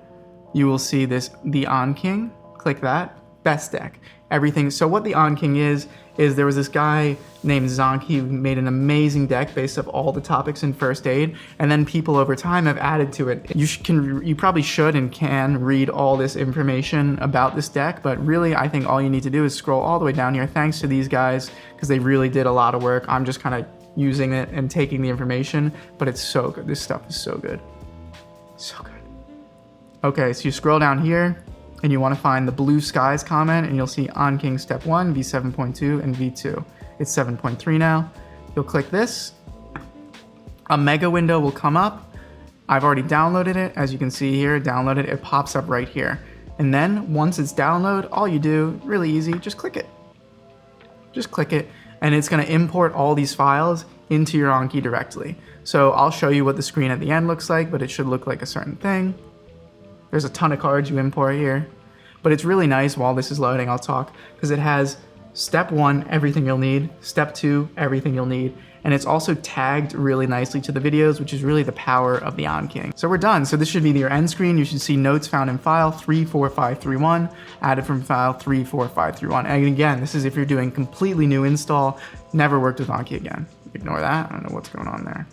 you 0.54 0.66
will 0.66 0.78
see 0.78 1.04
this, 1.06 1.30
the 1.46 1.64
AnKing. 1.64 2.30
Click 2.58 2.80
that, 2.82 3.18
best 3.42 3.72
deck 3.72 4.00
everything. 4.32 4.70
So 4.70 4.88
what 4.88 5.04
the 5.04 5.12
AnKing 5.12 5.58
is 5.58 5.86
is 6.16 6.36
there 6.36 6.46
was 6.46 6.56
this 6.56 6.68
guy 6.68 7.16
named 7.42 7.68
Zonk. 7.68 8.02
He 8.02 8.20
made 8.20 8.58
an 8.58 8.66
amazing 8.66 9.26
deck 9.26 9.54
based 9.54 9.78
off 9.78 9.88
all 9.88 10.12
the 10.12 10.20
topics 10.20 10.62
in 10.62 10.72
first 10.74 11.06
aid, 11.06 11.36
and 11.58 11.70
then 11.70 11.86
people 11.86 12.16
over 12.16 12.36
time 12.36 12.66
have 12.66 12.78
added 12.78 13.12
to 13.14 13.28
it. 13.28 13.54
You 13.56 13.66
can, 13.66 14.24
you 14.24 14.36
probably 14.36 14.62
should 14.62 14.94
and 14.94 15.10
can 15.10 15.60
read 15.60 15.88
all 15.88 16.16
this 16.16 16.36
information 16.36 17.18
about 17.20 17.54
this 17.54 17.68
deck, 17.68 18.02
but 18.02 18.24
really, 18.24 18.54
I 18.54 18.68
think 18.68 18.86
all 18.86 19.00
you 19.00 19.10
need 19.10 19.22
to 19.22 19.30
do 19.30 19.44
is 19.44 19.54
scroll 19.54 19.80
all 19.80 19.98
the 19.98 20.04
way 20.04 20.12
down 20.12 20.34
here. 20.34 20.46
Thanks 20.46 20.80
to 20.80 20.86
these 20.86 21.08
guys 21.08 21.50
because 21.74 21.88
they 21.88 21.98
really 21.98 22.28
did 22.28 22.46
a 22.46 22.52
lot 22.52 22.74
of 22.74 22.82
work. 22.82 23.04
I'm 23.08 23.24
just 23.24 23.40
kind 23.40 23.54
of 23.54 23.66
using 23.96 24.32
it 24.32 24.48
and 24.50 24.70
taking 24.70 25.02
the 25.02 25.08
information, 25.08 25.72
but 25.98 26.08
it's 26.08 26.20
so 26.20 26.50
good. 26.50 26.66
This 26.66 26.80
stuff 26.80 27.08
is 27.08 27.16
so 27.16 27.36
good, 27.36 27.60
so 28.56 28.76
good. 28.82 28.92
Okay, 30.04 30.32
so 30.32 30.44
you 30.44 30.52
scroll 30.52 30.78
down 30.78 31.02
here 31.02 31.42
and 31.82 31.90
you 31.90 32.00
want 32.00 32.14
to 32.14 32.20
find 32.20 32.46
the 32.46 32.52
blue 32.52 32.80
skies 32.80 33.22
comment 33.24 33.66
and 33.66 33.76
you'll 33.76 33.86
see 33.86 34.08
AnKing 34.08 34.58
step 34.58 34.86
1 34.86 35.14
v7.2 35.14 36.02
and 36.02 36.14
v2 36.14 36.64
it's 36.98 37.14
7.3 37.16 37.78
now. 37.78 38.10
You'll 38.54 38.64
click 38.64 38.90
this. 38.90 39.32
A 40.70 40.78
mega 40.78 41.10
window 41.10 41.40
will 41.40 41.52
come 41.52 41.76
up. 41.76 42.14
I've 42.68 42.84
already 42.84 43.02
downloaded 43.02 43.56
it. 43.56 43.72
As 43.76 43.92
you 43.92 43.98
can 43.98 44.10
see 44.10 44.36
here 44.36 44.60
downloaded 44.60 45.08
it 45.08 45.20
pops 45.20 45.56
up 45.56 45.68
right 45.68 45.88
here. 45.88 46.20
And 46.58 46.72
then 46.72 47.12
once 47.12 47.38
it's 47.38 47.52
download 47.52 48.08
all 48.12 48.28
you 48.28 48.38
do 48.38 48.80
really 48.84 49.10
easy 49.10 49.32
just 49.34 49.56
click 49.56 49.76
it. 49.76 49.86
Just 51.12 51.30
click 51.30 51.52
it 51.52 51.68
and 52.00 52.14
it's 52.14 52.28
going 52.28 52.44
to 52.44 52.52
import 52.52 52.92
all 52.92 53.14
these 53.14 53.34
files 53.34 53.84
into 54.10 54.38
your 54.38 54.50
Anki 54.50 54.82
directly. 54.82 55.36
So 55.64 55.92
I'll 55.92 56.10
show 56.10 56.28
you 56.28 56.44
what 56.44 56.56
the 56.56 56.62
screen 56.62 56.90
at 56.90 57.00
the 57.00 57.10
end 57.10 57.26
looks 57.26 57.48
like, 57.48 57.70
but 57.70 57.82
it 57.82 57.90
should 57.90 58.06
look 58.06 58.26
like 58.26 58.42
a 58.42 58.46
certain 58.46 58.76
thing. 58.76 59.14
There's 60.12 60.26
a 60.26 60.30
ton 60.30 60.52
of 60.52 60.60
cards 60.60 60.90
you 60.90 60.98
import 60.98 61.36
here, 61.36 61.66
but 62.22 62.32
it's 62.32 62.44
really 62.44 62.66
nice 62.66 62.98
while 62.98 63.14
this 63.14 63.30
is 63.30 63.40
loading, 63.40 63.70
I'll 63.70 63.78
talk, 63.78 64.14
because 64.34 64.50
it 64.50 64.58
has 64.58 64.98
step 65.32 65.72
one, 65.72 66.06
everything 66.10 66.44
you'll 66.44 66.58
need, 66.58 66.90
step 67.00 67.34
two, 67.34 67.70
everything 67.78 68.14
you'll 68.14 68.26
need, 68.26 68.54
and 68.84 68.92
it's 68.92 69.06
also 69.06 69.34
tagged 69.36 69.94
really 69.94 70.26
nicely 70.26 70.60
to 70.60 70.70
the 70.70 70.80
videos, 70.80 71.18
which 71.18 71.32
is 71.32 71.42
really 71.42 71.62
the 71.62 71.72
power 71.72 72.18
of 72.18 72.36
the 72.36 72.44
AnKing. 72.44 72.92
So 72.94 73.08
we're 73.08 73.16
done. 73.16 73.46
So 73.46 73.56
this 73.56 73.68
should 73.68 73.84
be 73.84 73.90
your 73.92 74.12
end 74.12 74.28
screen. 74.28 74.58
You 74.58 74.66
should 74.66 74.82
see 74.82 74.98
notes 74.98 75.26
found 75.26 75.48
in 75.48 75.56
file 75.56 75.90
34531, 75.90 77.30
added 77.62 77.86
from 77.86 78.02
file 78.02 78.34
34531. 78.34 79.46
And 79.46 79.66
again, 79.66 80.00
this 80.00 80.14
is 80.14 80.26
if 80.26 80.36
you're 80.36 80.44
doing 80.44 80.70
completely 80.70 81.26
new 81.26 81.44
install, 81.44 81.98
never 82.34 82.60
worked 82.60 82.80
with 82.80 82.88
Anki 82.88 83.16
again. 83.16 83.46
Ignore 83.72 84.00
that, 84.00 84.30
I 84.30 84.32
don't 84.34 84.46
know 84.46 84.54
what's 84.54 84.68
going 84.68 84.88
on 84.88 85.04
there. 85.06 85.26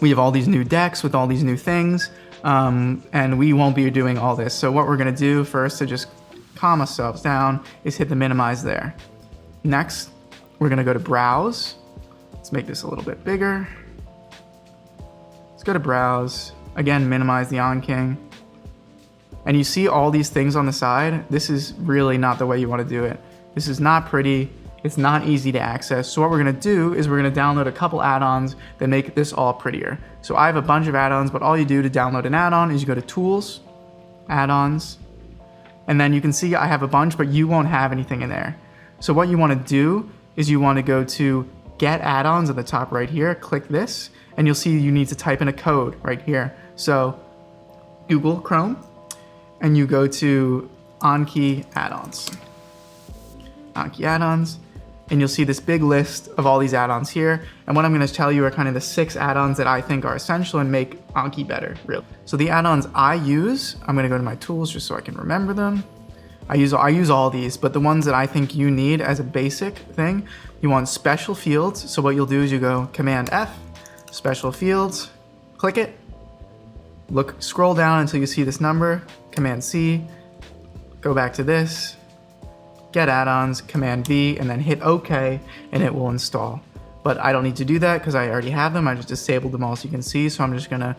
We 0.00 0.08
have 0.10 0.20
all 0.20 0.30
these 0.30 0.46
new 0.46 0.62
decks 0.62 1.02
with 1.02 1.16
all 1.16 1.26
these 1.26 1.42
new 1.42 1.56
things, 1.56 2.10
um, 2.44 3.02
and 3.12 3.38
we 3.38 3.52
won't 3.52 3.76
be 3.76 3.90
doing 3.90 4.18
all 4.18 4.36
this. 4.36 4.54
So 4.54 4.70
what 4.70 4.86
we're 4.86 4.96
gonna 4.96 5.12
do 5.12 5.44
first 5.44 5.78
to 5.78 5.86
just 5.86 6.08
calm 6.54 6.80
ourselves 6.80 7.22
down 7.22 7.64
is 7.84 7.96
hit 7.96 8.08
the 8.08 8.16
minimize 8.16 8.62
there. 8.62 8.94
Next, 9.64 10.10
we're 10.58 10.68
gonna 10.68 10.84
go 10.84 10.92
to 10.92 10.98
browse, 10.98 11.76
Let's 12.40 12.52
make 12.52 12.66
this 12.66 12.84
a 12.84 12.88
little 12.88 13.04
bit 13.04 13.22
bigger. 13.22 13.68
Let's 15.50 15.62
go 15.62 15.74
to 15.74 15.78
browse. 15.78 16.52
Again, 16.74 17.06
minimize 17.06 17.50
the 17.50 17.58
AnKing. 17.58 18.16
And 19.44 19.56
you 19.58 19.62
see 19.62 19.88
all 19.88 20.10
these 20.10 20.30
things 20.30 20.56
on 20.56 20.64
the 20.64 20.72
side. 20.72 21.28
This 21.28 21.50
is 21.50 21.74
really 21.74 22.16
not 22.16 22.38
the 22.38 22.46
way 22.46 22.58
you 22.58 22.66
want 22.66 22.80
to 22.80 22.88
do 22.88 23.04
it. 23.04 23.20
This 23.54 23.68
is 23.68 23.78
not 23.78 24.06
pretty. 24.08 24.50
It's 24.82 24.96
not 24.96 25.26
easy 25.26 25.52
to 25.52 25.60
access. 25.60 26.08
So 26.08 26.20
what 26.20 26.30
we're 26.30 26.38
gonna 26.38 26.52
do 26.52 26.94
is 26.94 27.08
we're 27.08 27.16
gonna 27.16 27.30
download 27.30 27.66
a 27.66 27.72
couple 27.72 28.02
add-ons 28.02 28.56
that 28.78 28.88
make 28.88 29.14
this 29.14 29.32
all 29.32 29.52
prettier. 29.52 29.98
So 30.22 30.36
I 30.36 30.46
have 30.46 30.56
a 30.56 30.62
bunch 30.62 30.86
of 30.86 30.94
add-ons, 30.94 31.30
but 31.30 31.42
all 31.42 31.56
you 31.56 31.64
do 31.64 31.82
to 31.82 31.90
download 31.90 32.24
an 32.24 32.34
add-on 32.34 32.70
is 32.70 32.80
you 32.80 32.86
go 32.86 32.94
to 32.94 33.02
Tools, 33.02 33.60
Add-ons, 34.28 34.98
and 35.86 36.00
then 36.00 36.12
you 36.12 36.20
can 36.20 36.32
see 36.32 36.54
I 36.54 36.66
have 36.66 36.82
a 36.82 36.88
bunch, 36.88 37.16
but 37.18 37.28
you 37.28 37.46
won't 37.48 37.68
have 37.68 37.92
anything 37.92 38.22
in 38.22 38.28
there. 38.28 38.56
So 39.00 39.12
what 39.12 39.28
you 39.28 39.36
wanna 39.36 39.56
do 39.56 40.10
is 40.36 40.48
you 40.48 40.60
wanna 40.60 40.82
go 40.82 41.04
to 41.04 41.46
get 41.78 42.00
add-ons 42.00 42.48
at 42.48 42.56
the 42.56 42.62
top 42.62 42.92
right 42.92 43.08
here, 43.08 43.34
click 43.34 43.68
this, 43.68 44.10
and 44.36 44.46
you'll 44.46 44.54
see 44.54 44.78
you 44.78 44.92
need 44.92 45.08
to 45.08 45.14
type 45.14 45.42
in 45.42 45.48
a 45.48 45.52
code 45.52 45.96
right 46.02 46.22
here. 46.22 46.54
So 46.76 47.18
Google 48.08 48.40
Chrome, 48.40 48.76
and 49.60 49.76
you 49.76 49.86
go 49.86 50.06
to 50.06 50.70
Anki 51.00 51.64
add-ons. 51.74 52.30
Anki 53.74 54.04
add-ons, 54.04 54.58
and 55.10 55.20
you'll 55.20 55.28
see 55.28 55.44
this 55.44 55.60
big 55.60 55.82
list 55.82 56.28
of 56.38 56.46
all 56.46 56.58
these 56.58 56.72
add-ons 56.72 57.10
here. 57.10 57.44
And 57.66 57.74
what 57.74 57.84
I'm 57.84 57.92
gonna 57.92 58.06
tell 58.08 58.30
you 58.30 58.44
are 58.44 58.50
kind 58.50 58.68
of 58.68 58.74
the 58.74 58.80
six 58.80 59.16
add-ons 59.16 59.58
that 59.58 59.66
I 59.66 59.80
think 59.80 60.04
are 60.04 60.14
essential 60.14 60.60
and 60.60 60.70
make 60.70 61.04
Anki 61.14 61.46
better, 61.46 61.76
really. 61.86 62.04
So 62.24 62.36
the 62.36 62.48
add-ons 62.48 62.86
I 62.94 63.14
use, 63.14 63.76
I'm 63.86 63.96
gonna 63.96 64.08
go 64.08 64.16
to 64.16 64.22
my 64.22 64.36
tools 64.36 64.70
just 64.70 64.86
so 64.86 64.94
I 64.94 65.00
can 65.00 65.14
remember 65.14 65.52
them. 65.52 65.84
I 66.48 66.54
use 66.54 66.72
I 66.72 66.88
use 66.88 67.10
all 67.10 67.30
these, 67.30 67.56
but 67.56 67.72
the 67.72 67.80
ones 67.80 68.04
that 68.06 68.14
I 68.14 68.26
think 68.26 68.56
you 68.56 68.70
need 68.70 69.00
as 69.00 69.20
a 69.20 69.24
basic 69.24 69.78
thing, 69.78 70.26
you 70.62 70.68
want 70.68 70.88
special 70.88 71.34
fields. 71.34 71.88
So 71.88 72.02
what 72.02 72.14
you'll 72.16 72.26
do 72.26 72.42
is 72.42 72.50
you 72.50 72.58
go 72.58 72.88
Command 72.92 73.28
F, 73.30 73.56
special 74.10 74.50
fields, 74.50 75.10
click 75.58 75.76
it, 75.76 75.96
look, 77.08 77.40
scroll 77.40 77.74
down 77.74 78.00
until 78.00 78.18
you 78.20 78.26
see 78.26 78.42
this 78.42 78.60
number, 78.60 79.02
Command 79.30 79.62
C, 79.62 80.04
go 81.00 81.14
back 81.14 81.32
to 81.34 81.44
this, 81.44 81.96
get 82.92 83.08
add-ons, 83.08 83.60
Command 83.60 84.06
V, 84.06 84.38
and 84.38 84.48
then 84.48 84.60
hit 84.60 84.80
OK, 84.82 85.40
and 85.72 85.82
it 85.82 85.94
will 85.94 86.10
install. 86.10 86.60
But 87.02 87.18
I 87.18 87.32
don't 87.32 87.44
need 87.44 87.56
to 87.56 87.64
do 87.64 87.78
that 87.78 87.98
because 87.98 88.14
I 88.14 88.28
already 88.28 88.50
have 88.50 88.74
them. 88.74 88.86
I 88.86 88.94
just 88.94 89.08
disabled 89.08 89.52
them 89.52 89.64
all 89.64 89.76
so 89.76 89.84
you 89.84 89.90
can 89.90 90.02
see. 90.02 90.28
So 90.28 90.44
I'm 90.44 90.52
just 90.54 90.68
gonna, 90.68 90.96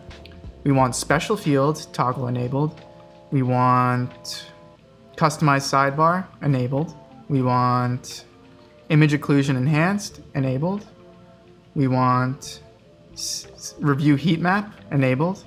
we 0.64 0.72
want 0.72 0.96
special 0.96 1.36
fields, 1.36 1.86
toggle 1.86 2.26
enabled. 2.26 2.80
We 3.30 3.42
want 3.42 4.50
customized 5.16 5.70
sidebar, 5.70 6.26
enabled. 6.42 6.94
We 7.28 7.42
want 7.42 8.24
image 8.88 9.12
occlusion 9.12 9.56
enhanced, 9.56 10.20
enabled. 10.34 10.86
We 11.74 11.88
want 11.88 12.62
review 13.78 14.16
heat 14.16 14.40
map, 14.40 14.74
enabled. 14.90 15.46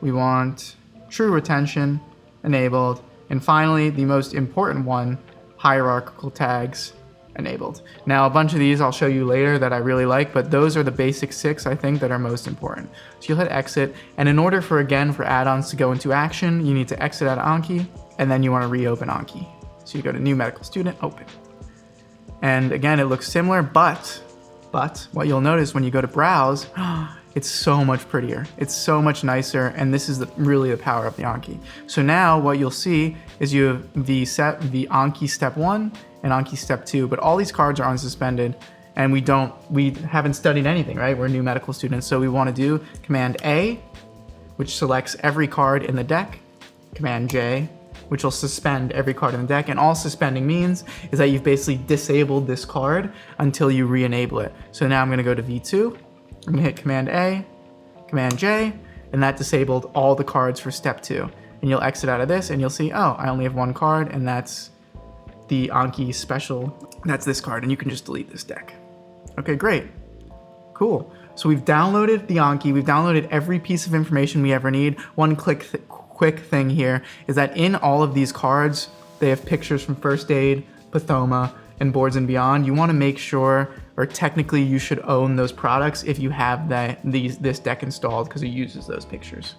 We 0.00 0.12
want 0.12 0.76
true 1.08 1.30
retention, 1.30 2.00
enabled. 2.44 3.02
And 3.30 3.42
finally, 3.42 3.90
the 3.90 4.04
most 4.04 4.34
important 4.34 4.84
one, 4.84 5.18
hierarchical 5.66 6.30
tags, 6.30 6.92
enabled. 7.40 7.82
Now, 8.06 8.24
a 8.24 8.30
bunch 8.30 8.52
of 8.52 8.60
these 8.60 8.80
I'll 8.80 8.92
show 8.92 9.08
you 9.08 9.24
later 9.24 9.58
that 9.58 9.72
I 9.72 9.78
really 9.78 10.06
like, 10.06 10.32
but 10.32 10.48
those 10.48 10.76
are 10.76 10.84
the 10.84 10.92
basic 10.92 11.32
six 11.32 11.66
I 11.66 11.74
think 11.74 11.98
that 12.00 12.12
are 12.12 12.20
most 12.20 12.46
important. 12.46 12.88
So 13.18 13.26
you'll 13.26 13.38
hit 13.38 13.50
exit, 13.50 13.92
and 14.16 14.28
in 14.28 14.38
order 14.38 14.62
for, 14.62 14.78
again, 14.78 15.12
for 15.12 15.24
add-ons 15.24 15.68
to 15.70 15.76
go 15.76 15.90
into 15.90 16.12
action, 16.12 16.64
you 16.64 16.72
need 16.72 16.86
to 16.86 17.02
exit 17.02 17.26
out 17.26 17.38
of 17.38 17.44
Anki, 17.44 17.84
and 18.18 18.30
then 18.30 18.44
you 18.44 18.52
want 18.52 18.62
to 18.62 18.68
reopen 18.68 19.08
Anki. 19.08 19.44
So 19.84 19.98
you 19.98 20.04
go 20.04 20.12
to 20.12 20.20
new 20.20 20.36
medical 20.36 20.62
student, 20.62 20.96
open. 21.02 21.26
And 22.42 22.70
again, 22.70 23.00
it 23.00 23.06
looks 23.06 23.26
similar, 23.28 23.60
but, 23.60 24.22
but 24.70 25.08
what 25.12 25.26
you'll 25.26 25.40
notice 25.40 25.74
when 25.74 25.82
you 25.82 25.90
go 25.90 26.00
to 26.00 26.06
browse, 26.06 26.68
it's 27.36 27.50
so 27.50 27.84
much 27.84 28.08
prettier. 28.08 28.46
It's 28.56 28.74
so 28.74 29.02
much 29.02 29.22
nicer, 29.22 29.66
and 29.76 29.92
this 29.92 30.08
is 30.08 30.18
the, 30.18 30.26
really 30.38 30.70
the 30.70 30.76
power 30.78 31.06
of 31.06 31.14
the 31.16 31.22
OnKey. 31.22 31.58
So 31.86 32.00
now 32.00 32.40
what 32.40 32.58
you'll 32.58 32.70
see 32.70 33.14
is 33.40 33.52
you 33.52 33.64
have 33.64 34.06
the 34.06 34.24
set 34.24 34.58
the 34.72 34.88
OnKey 34.90 35.28
step 35.28 35.54
one 35.54 35.92
and 36.22 36.32
OnKey 36.32 36.56
step 36.56 36.86
two, 36.86 37.06
but 37.06 37.18
all 37.18 37.36
these 37.36 37.52
cards 37.52 37.78
are 37.78 37.92
unsuspended, 37.92 38.54
and 38.96 39.12
we 39.12 39.20
don't 39.20 39.52
we 39.70 39.90
haven't 39.90 40.32
studied 40.32 40.66
anything, 40.66 40.96
right? 40.96 41.16
We're 41.16 41.28
new 41.28 41.42
medical 41.42 41.74
students, 41.74 42.06
so 42.06 42.18
we 42.18 42.28
want 42.30 42.48
to 42.48 42.54
do 42.54 42.82
Command 43.02 43.36
A, 43.44 43.78
which 44.56 44.74
selects 44.74 45.14
every 45.20 45.46
card 45.46 45.84
in 45.84 45.94
the 45.94 46.04
deck, 46.04 46.38
Command 46.94 47.28
J, 47.28 47.68
which 48.08 48.24
will 48.24 48.30
suspend 48.30 48.92
every 48.92 49.12
card 49.12 49.34
in 49.34 49.42
the 49.42 49.46
deck. 49.46 49.68
And 49.68 49.78
all 49.78 49.94
suspending 49.94 50.46
means 50.46 50.84
is 51.12 51.18
that 51.18 51.26
you've 51.26 51.44
basically 51.44 51.84
disabled 51.86 52.46
this 52.46 52.64
card 52.64 53.12
until 53.36 53.70
you 53.70 53.84
re-enable 53.84 54.40
it. 54.40 54.54
So 54.72 54.88
now 54.88 55.02
I'm 55.02 55.10
gonna 55.10 55.22
go 55.22 55.34
to 55.34 55.42
V2, 55.42 55.98
I'm 56.46 56.52
gonna 56.52 56.62
hit 56.62 56.76
Command 56.76 57.08
A, 57.08 57.44
Command 58.08 58.38
J, 58.38 58.72
and 59.12 59.22
that 59.22 59.36
disabled 59.36 59.90
all 59.94 60.14
the 60.14 60.24
cards 60.24 60.60
for 60.60 60.70
step 60.70 61.02
two. 61.02 61.28
And 61.60 61.70
you'll 61.70 61.82
exit 61.82 62.08
out 62.08 62.20
of 62.20 62.28
this 62.28 62.50
and 62.50 62.60
you'll 62.60 62.70
see, 62.70 62.92
oh, 62.92 63.16
I 63.18 63.28
only 63.28 63.44
have 63.44 63.54
one 63.54 63.74
card 63.74 64.12
and 64.12 64.26
that's 64.26 64.70
the 65.48 65.68
OnKey 65.68 66.14
special. 66.14 66.98
That's 67.04 67.24
this 67.24 67.40
card 67.40 67.62
and 67.62 67.70
you 67.70 67.76
can 67.76 67.90
just 67.90 68.04
delete 68.04 68.30
this 68.30 68.44
deck. 68.44 68.74
Okay, 69.38 69.56
great, 69.56 69.84
cool. 70.74 71.12
So 71.34 71.48
we've 71.48 71.64
downloaded 71.64 72.28
the 72.28 72.36
OnKey, 72.36 72.72
we've 72.72 72.84
downloaded 72.84 73.28
every 73.30 73.58
piece 73.58 73.86
of 73.86 73.94
information 73.94 74.42
we 74.42 74.52
ever 74.52 74.70
need. 74.70 75.00
One 75.16 75.34
click 75.34 75.70
th 75.70 75.82
quick 75.88 76.40
thing 76.40 76.70
here 76.70 77.02
is 77.26 77.36
that 77.36 77.54
in 77.56 77.74
all 77.74 78.02
of 78.02 78.14
these 78.14 78.32
cards, 78.32 78.88
they 79.18 79.28
have 79.28 79.44
pictures 79.44 79.82
from 79.82 79.96
First 79.96 80.30
Aid, 80.30 80.64
Pathoma, 80.90 81.52
and 81.78 81.92
Boards 81.92 82.16
and 82.16 82.26
Beyond. 82.26 82.64
You 82.64 82.72
want 82.72 82.88
to 82.88 82.94
make 82.94 83.18
sure, 83.18 83.68
or 83.96 84.06
technically 84.06 84.62
you 84.62 84.78
should 84.78 85.00
own 85.00 85.36
those 85.36 85.52
products 85.52 86.02
if 86.02 86.18
you 86.18 86.30
have 86.30 86.68
that 86.68 87.00
these 87.04 87.38
this 87.38 87.58
deck 87.58 87.82
installed 87.82 88.28
because 88.28 88.42
it 88.42 88.48
uses 88.48 88.86
those 88.86 89.04
pictures. 89.04 89.54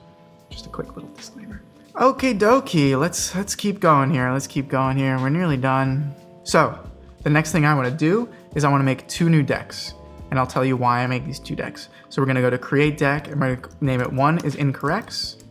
Just 0.49 0.65
a 0.65 0.69
quick 0.69 0.95
little 0.95 1.09
disclaimer. 1.11 1.61
Okay, 1.99 2.33
dokie. 2.33 2.99
Let's 2.99 3.33
let's 3.35 3.55
keep 3.55 3.79
going 3.79 4.11
here. 4.11 4.31
Let's 4.31 4.47
keep 4.47 4.67
going 4.67 4.97
here. 4.97 5.17
We're 5.17 5.29
nearly 5.29 5.57
done. 5.57 6.13
So 6.43 6.77
the 7.23 7.29
next 7.29 7.51
thing 7.51 7.65
I 7.65 7.73
want 7.73 7.89
to 7.89 7.95
do 7.95 8.29
is 8.55 8.63
I 8.63 8.69
want 8.69 8.81
to 8.81 8.85
make 8.85 9.07
two 9.07 9.29
new 9.29 9.43
decks. 9.43 9.93
And 10.29 10.37
I'll 10.37 10.47
tell 10.47 10.65
you 10.65 10.77
why 10.77 11.03
I 11.03 11.07
make 11.07 11.25
these 11.25 11.39
two 11.39 11.55
decks. 11.55 11.89
So 12.09 12.21
we're 12.21 12.25
gonna 12.27 12.41
go 12.41 12.49
to 12.49 12.57
create 12.57 12.97
deck 12.97 13.29
and 13.29 13.39
we're 13.39 13.55
gonna 13.55 13.75
name 13.81 14.01
it 14.01 14.11
one 14.11 14.43
is 14.45 14.55
incorrects 14.55 15.41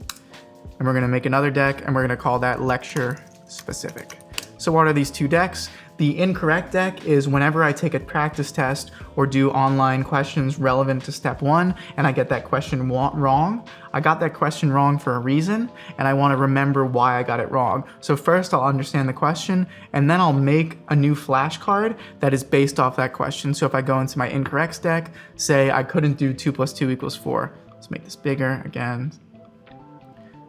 and 0.78 0.87
we're 0.87 0.95
gonna 0.95 1.09
make 1.09 1.26
another 1.26 1.50
deck 1.50 1.85
and 1.85 1.95
we're 1.95 2.02
gonna 2.02 2.16
call 2.16 2.38
that 2.40 2.61
lecture 2.61 3.19
specific. 3.49 4.19
So 4.59 4.73
what 4.73 4.87
are 4.87 4.93
these 4.93 5.11
two 5.11 5.28
decks? 5.28 5.71
The 5.99 6.19
incorrect 6.19 6.73
deck 6.73 7.07
is 7.07 7.26
whenever 7.26 7.65
I 7.65 7.73
take 7.73 7.95
a 7.95 8.00
practice 8.00 8.53
test 8.53 8.91
or 9.17 9.26
do 9.26 9.50
online 9.50 10.05
questions 10.05 10.59
relevant 10.59 11.05
to 11.05 11.12
step 11.12 11.41
one 11.41 11.75
and 11.97 12.07
I 12.07 12.12
get 12.12 12.29
that 12.29 12.45
question 12.45 12.91
wrong, 12.91 13.67
I 13.95 14.00
got 14.00 14.21
that 14.21 14.35
question 14.35 14.71
wrong 14.71 14.99
for 14.99 15.15
a 15.15 15.19
reason 15.19 15.71
and 15.97 16.07
I 16.07 16.12
wanna 16.12 16.37
remember 16.37 16.85
why 16.85 17.19
I 17.19 17.23
got 17.23 17.41
it 17.41 17.50
wrong. 17.50 17.85
So 18.00 18.15
first 18.15 18.53
I'll 18.53 18.65
understand 18.65 19.09
the 19.09 19.15
question 19.15 19.67
and 19.95 20.11
then 20.11 20.21
I'll 20.21 20.35
make 20.35 20.79
a 20.88 20.97
new 20.97 21.15
flashcard 21.15 21.97
that 22.21 22.35
is 22.35 22.45
based 22.45 22.79
off 22.79 22.97
that 22.97 23.15
question. 23.15 23.55
So 23.55 23.65
if 23.65 23.75
I 23.75 23.81
go 23.81 23.99
into 23.99 24.19
my 24.19 24.29
incorrects 24.29 24.83
deck, 24.83 25.12
say 25.37 25.71
I 25.71 25.83
couldn't 25.83 26.19
do 26.19 26.35
two 26.35 26.53
plus 26.53 26.75
two 26.75 26.91
equals 26.91 27.17
four. 27.17 27.55
Let's 27.73 27.91
make 27.91 28.05
this 28.05 28.17
bigger 28.17 28.62
again, 28.67 29.12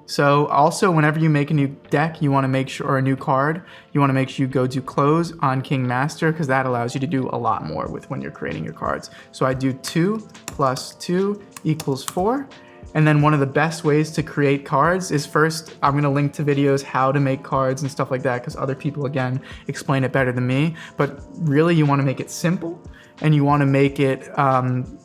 so 0.08 0.48
also 0.48 0.90
whenever 0.90 1.20
you 1.20 1.30
make 1.30 1.52
a 1.52 1.54
new 1.54 1.68
deck, 1.90 2.22
you 2.22 2.32
wanna 2.32 2.48
make 2.48 2.70
sure, 2.70 2.88
or 2.88 2.98
a 2.98 3.02
new 3.02 3.18
card, 3.18 3.62
you 3.92 4.00
wanna 4.00 4.14
make 4.14 4.30
sure 4.30 4.46
you 4.46 4.52
go 4.52 4.66
to 4.66 4.82
cloze 4.82 5.34
AnKing 5.34 5.82
Master 5.82 6.32
because 6.32 6.48
that 6.48 6.66
allows 6.66 6.94
you 6.94 7.02
to 7.02 7.08
do 7.08 7.30
a 7.34 7.38
lot 7.38 7.66
more 7.66 7.88
with 7.88 8.10
when 8.10 8.22
you're 8.22 8.32
creating 8.32 8.64
your 8.64 8.74
cards. 8.74 9.12
So 9.34 9.46
I 9.46 9.54
do 9.54 9.74
two 9.74 10.26
plus 10.46 10.96
two 10.96 11.42
equals 11.66 12.06
four. 12.06 12.48
And 12.94 13.06
then 13.06 13.22
one 13.22 13.34
of 13.34 13.42
the 13.42 13.46
best 13.46 13.84
ways 13.84 14.10
to 14.12 14.24
create 14.24 14.66
cards 14.66 15.12
is 15.12 15.26
first, 15.26 15.76
I'm 15.84 15.94
gonna 15.94 16.12
link 16.12 16.32
to 16.34 16.44
videos 16.44 16.82
how 16.82 17.12
to 17.12 17.20
make 17.20 17.44
cards 17.44 17.82
and 17.82 17.92
stuff 17.92 18.10
like 18.10 18.24
that 18.24 18.42
because 18.42 18.56
other 18.56 18.76
people, 18.76 19.08
again, 19.08 19.42
explain 19.68 20.06
it 20.06 20.14
better 20.14 20.32
than 20.32 20.48
me. 20.48 20.74
But 20.96 21.20
really 21.34 21.76
you 21.76 21.86
wanna 21.86 22.04
make 22.04 22.22
it 22.22 22.32
simple 22.32 22.82
and 23.22 23.36
you 23.36 23.44
wanna 23.44 23.66
make 23.66 24.00
it 24.00 24.36
um, 24.40 24.98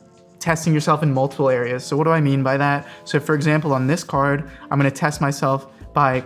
testing 0.43 0.73
yourself 0.73 1.01
in 1.03 1.13
multiple 1.13 1.49
areas. 1.49 1.85
So 1.85 1.95
what 1.95 2.03
do 2.03 2.09
I 2.09 2.19
mean 2.19 2.43
by 2.43 2.57
that? 2.57 2.85
So 3.05 3.17
for 3.17 3.33
example, 3.33 3.73
on 3.73 3.87
this 3.87 4.03
card, 4.03 4.51
I'm 4.69 4.77
gonna 4.77 4.91
test 4.91 5.21
myself 5.21 5.67
by 5.93 6.21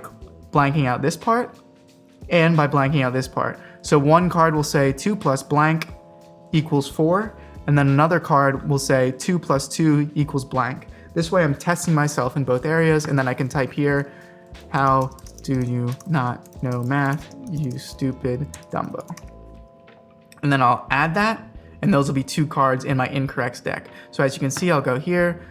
blanking 0.49 0.87
out 0.87 1.03
this 1.03 1.15
part 1.15 1.55
and 2.29 2.57
by 2.57 2.67
blanking 2.67 3.03
out 3.03 3.13
this 3.13 3.27
part. 3.27 3.59
So 3.83 3.99
one 3.99 4.27
card 4.27 4.55
will 4.55 4.63
say 4.63 4.91
2 4.91 5.15
plus 5.15 5.43
blank 5.43 5.89
equals 6.51 6.89
4, 6.89 7.37
and 7.67 7.77
then 7.77 7.89
another 7.89 8.19
card 8.19 8.67
will 8.67 8.79
say 8.79 9.11
2 9.11 9.37
plus 9.37 9.67
2 9.67 10.09
equals 10.15 10.43
blank. 10.43 10.87
This 11.13 11.31
way 11.31 11.43
I'm 11.43 11.53
testing 11.53 11.93
myself 11.93 12.35
in 12.37 12.43
both 12.43 12.65
areas, 12.65 13.05
and 13.05 13.19
then 13.19 13.27
I 13.27 13.35
can 13.35 13.47
type 13.47 13.71
here, 13.71 14.11
how 14.69 15.15
do 15.43 15.59
you 15.59 15.93
not 16.07 16.61
know 16.63 16.81
math, 16.81 17.35
you 17.51 17.77
stupid 17.77 18.51
Dumbo? 18.71 19.07
And 20.41 20.51
then 20.51 20.61
I'll 20.63 20.87
add 20.89 21.13
that, 21.15 21.47
and 21.81 21.93
those 21.93 22.07
will 22.07 22.15
be 22.15 22.23
two 22.23 22.47
cards 22.47 22.85
in 22.85 22.97
my 22.97 23.07
incorrects 23.07 23.63
deck. 23.63 23.87
So 24.11 24.23
as 24.23 24.33
you 24.33 24.39
can 24.39 24.51
see, 24.51 24.71
I'll 24.71 24.81
go 24.81 24.99
here, 24.99 25.41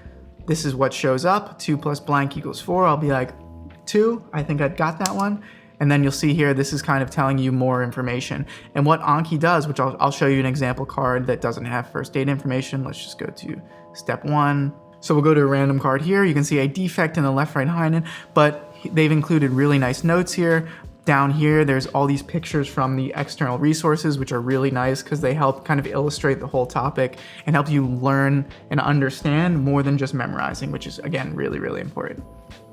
this 0.47 0.65
is 0.65 0.75
what 0.75 0.93
shows 0.93 1.25
up, 1.25 1.59
2 1.59 1.77
plus 1.77 2.01
blank 2.01 2.37
equals 2.37 2.61
4. 2.61 2.87
I'll 2.87 2.97
be 2.97 3.09
like, 3.09 3.33
2, 3.87 4.31
I 4.33 4.43
think 4.43 4.61
I 4.61 4.69
got 4.69 4.99
that 4.99 5.15
one. 5.15 5.43
And 5.79 5.91
then 5.91 6.03
you'll 6.03 6.13
see 6.13 6.33
here, 6.33 6.55
this 6.55 6.73
is 6.73 6.81
kind 6.81 7.03
of 7.03 7.11
telling 7.11 7.37
you 7.37 7.53
more 7.53 7.83
information. 7.83 8.47
And 8.75 8.87
what 8.87 9.01
Anki 9.03 9.39
does, 9.39 9.69
which 9.69 9.79
I'll, 9.79 9.97
I'll 10.01 10.11
show 10.11 10.27
you 10.27 10.41
an 10.41 10.47
example 10.47 10.87
card 10.87 11.27
that 11.27 11.41
doesn't 11.41 11.67
have 11.67 11.91
first 11.91 12.17
aid 12.17 12.29
information. 12.29 12.83
Let's 12.83 13.03
just 13.03 13.19
go 13.19 13.27
to 13.27 13.61
step 13.93 14.25
one. 14.25 14.73
So 15.01 15.15
we'll 15.15 15.25
go 15.25 15.35
to 15.35 15.43
a 15.43 15.47
random 15.47 15.79
card 15.79 16.01
here. 16.01 16.25
You 16.25 16.33
can 16.33 16.45
see 16.45 16.59
a 16.59 16.67
defect 16.67 17.19
in 17.19 17.25
the 17.25 17.31
left 17.31 17.55
right 17.55 17.69
hind, 17.69 18.05
but 18.33 18.75
they've 18.93 19.13
included 19.13 19.51
really 19.51 19.79
nice 19.79 20.03
notes 20.03 20.33
here. 20.33 20.69
Down 21.07 21.31
here, 21.31 21.65
there's 21.65 21.87
all 21.87 22.09
these 22.09 22.25
pictures 22.25 22.67
from 22.67 22.97
the 22.97 23.13
external 23.15 23.59
resources, 23.59 24.19
which 24.19 24.33
are 24.33 24.41
really 24.41 24.73
nice 24.73 25.05
because 25.05 25.21
they 25.21 25.35
help 25.35 25.65
kind 25.65 25.79
of 25.79 25.87
illustrate 25.87 26.41
the 26.41 26.49
whole 26.49 26.67
topic 26.67 27.19
and 27.47 27.55
help 27.55 27.71
you 27.71 27.87
learn 27.87 28.45
and 28.71 28.81
understand 28.81 29.63
more 29.63 29.85
than 29.85 29.97
just 29.97 30.15
memorizing, 30.15 30.73
which 30.73 30.85
is, 30.85 30.99
again, 30.99 31.33
really, 31.37 31.61
really 31.61 31.81
important. 31.81 32.25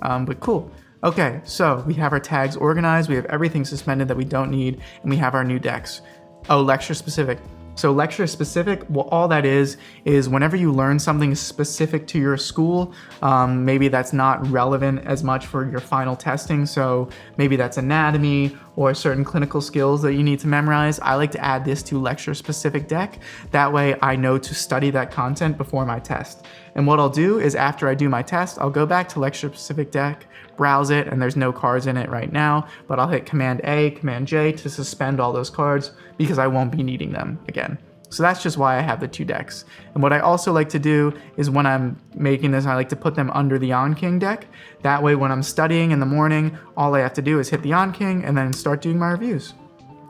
Um, 0.01 0.25
but 0.25 0.39
cool. 0.39 0.71
Okay, 1.03 1.41
so 1.43 1.83
we 1.85 1.93
have 1.93 2.11
our 2.11 2.19
tags 2.19 2.55
organized, 2.55 3.07
we 3.07 3.15
have 3.15 3.25
everything 3.25 3.65
suspended 3.65 4.07
that 4.07 4.17
we 4.17 4.25
don't 4.25 4.49
need, 4.49 4.81
and 5.03 5.11
we 5.11 5.17
have 5.17 5.35
our 5.35 5.43
new 5.43 5.59
decks. 5.59 6.01
Oh, 6.49 6.59
lecture 6.59 6.95
specific. 6.95 7.37
So 7.75 7.91
lecture 7.91 8.27
specific, 8.27 8.83
well, 8.89 9.07
all 9.09 9.27
that 9.29 9.45
is, 9.45 9.77
is 10.05 10.29
whenever 10.29 10.55
you 10.55 10.71
learn 10.71 10.99
something 10.99 11.33
specific 11.35 12.05
to 12.07 12.19
your 12.19 12.37
school, 12.37 12.93
um, 13.21 13.65
maybe 13.65 13.87
that's 13.87 14.13
not 14.13 14.45
relevant 14.47 15.05
as 15.05 15.23
much 15.23 15.47
for 15.47 15.69
your 15.69 15.79
final 15.79 16.15
testing. 16.15 16.65
So 16.65 17.09
maybe 17.37 17.55
that's 17.55 17.77
anatomy 17.77 18.55
or 18.75 18.93
certain 18.93 19.23
clinical 19.23 19.61
skills 19.61 20.01
that 20.01 20.13
you 20.13 20.23
need 20.23 20.39
to 20.39 20.47
memorize. 20.47 20.99
I 20.99 21.15
like 21.15 21.31
to 21.31 21.43
add 21.43 21.65
this 21.65 21.83
to 21.83 21.99
lecture 21.99 22.33
specific 22.33 22.87
deck. 22.87 23.19
That 23.51 23.71
way 23.71 23.95
I 24.01 24.15
know 24.15 24.37
to 24.37 24.55
study 24.55 24.89
that 24.91 25.11
content 25.11 25.57
before 25.57 25.85
my 25.85 25.99
test. 25.99 26.45
And 26.75 26.87
what 26.87 26.99
I'll 26.99 27.09
do 27.09 27.39
is 27.39 27.55
after 27.55 27.87
I 27.87 27.95
do 27.95 28.09
my 28.09 28.23
test, 28.23 28.57
I'll 28.59 28.69
go 28.69 28.85
back 28.85 29.07
to 29.09 29.19
lecture 29.19 29.49
specific 29.49 29.91
deck, 29.91 30.25
browse 30.57 30.89
it, 30.89 31.07
and 31.07 31.21
there's 31.21 31.35
no 31.35 31.51
cards 31.51 31.87
in 31.87 31.97
it 31.97 32.09
right 32.09 32.31
now, 32.31 32.67
but 32.87 32.99
I'll 32.99 33.07
hit 33.07 33.25
Command 33.25 33.61
A, 33.63 33.91
Command 33.91 34.27
J 34.27 34.51
to 34.53 34.69
suspend 34.69 35.19
all 35.19 35.33
those 35.33 35.49
cards 35.49 35.91
because 36.17 36.39
I 36.39 36.47
won't 36.47 36.71
be 36.71 36.83
needing 36.83 37.11
them 37.11 37.39
again. 37.47 37.77
So 38.13 38.21
that's 38.21 38.43
just 38.43 38.59
why 38.59 38.77
I 38.77 38.81
have 38.81 38.99
the 38.99 39.07
two 39.07 39.25
decks. 39.25 39.65
And 39.95 40.03
what 40.03 40.13
I 40.13 40.19
also 40.19 40.53
like 40.53 40.69
to 40.69 40.77
do 40.77 41.17
is 41.35 41.49
when 41.49 41.65
I'm 41.65 41.99
making 42.13 42.51
this, 42.51 42.67
I 42.67 42.75
like 42.75 42.89
to 42.89 42.95
put 42.95 43.15
them 43.15 43.31
under 43.31 43.57
the 43.57 43.71
AnKing 43.71 44.19
deck. 44.19 44.45
That 44.83 45.01
way 45.01 45.15
when 45.15 45.31
I'm 45.31 45.41
studying 45.41 45.89
in 45.89 45.99
the 45.99 46.05
morning, 46.05 46.55
all 46.77 46.93
I 46.93 46.99
have 46.99 47.13
to 47.13 47.23
do 47.23 47.39
is 47.39 47.49
hit 47.49 47.63
the 47.63 47.71
AnKing 47.71 48.23
and 48.23 48.37
then 48.37 48.53
start 48.53 48.83
doing 48.83 48.99
my 48.99 49.09
reviews. 49.09 49.55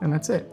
And 0.02 0.12
that's 0.12 0.28
it. 0.28 0.52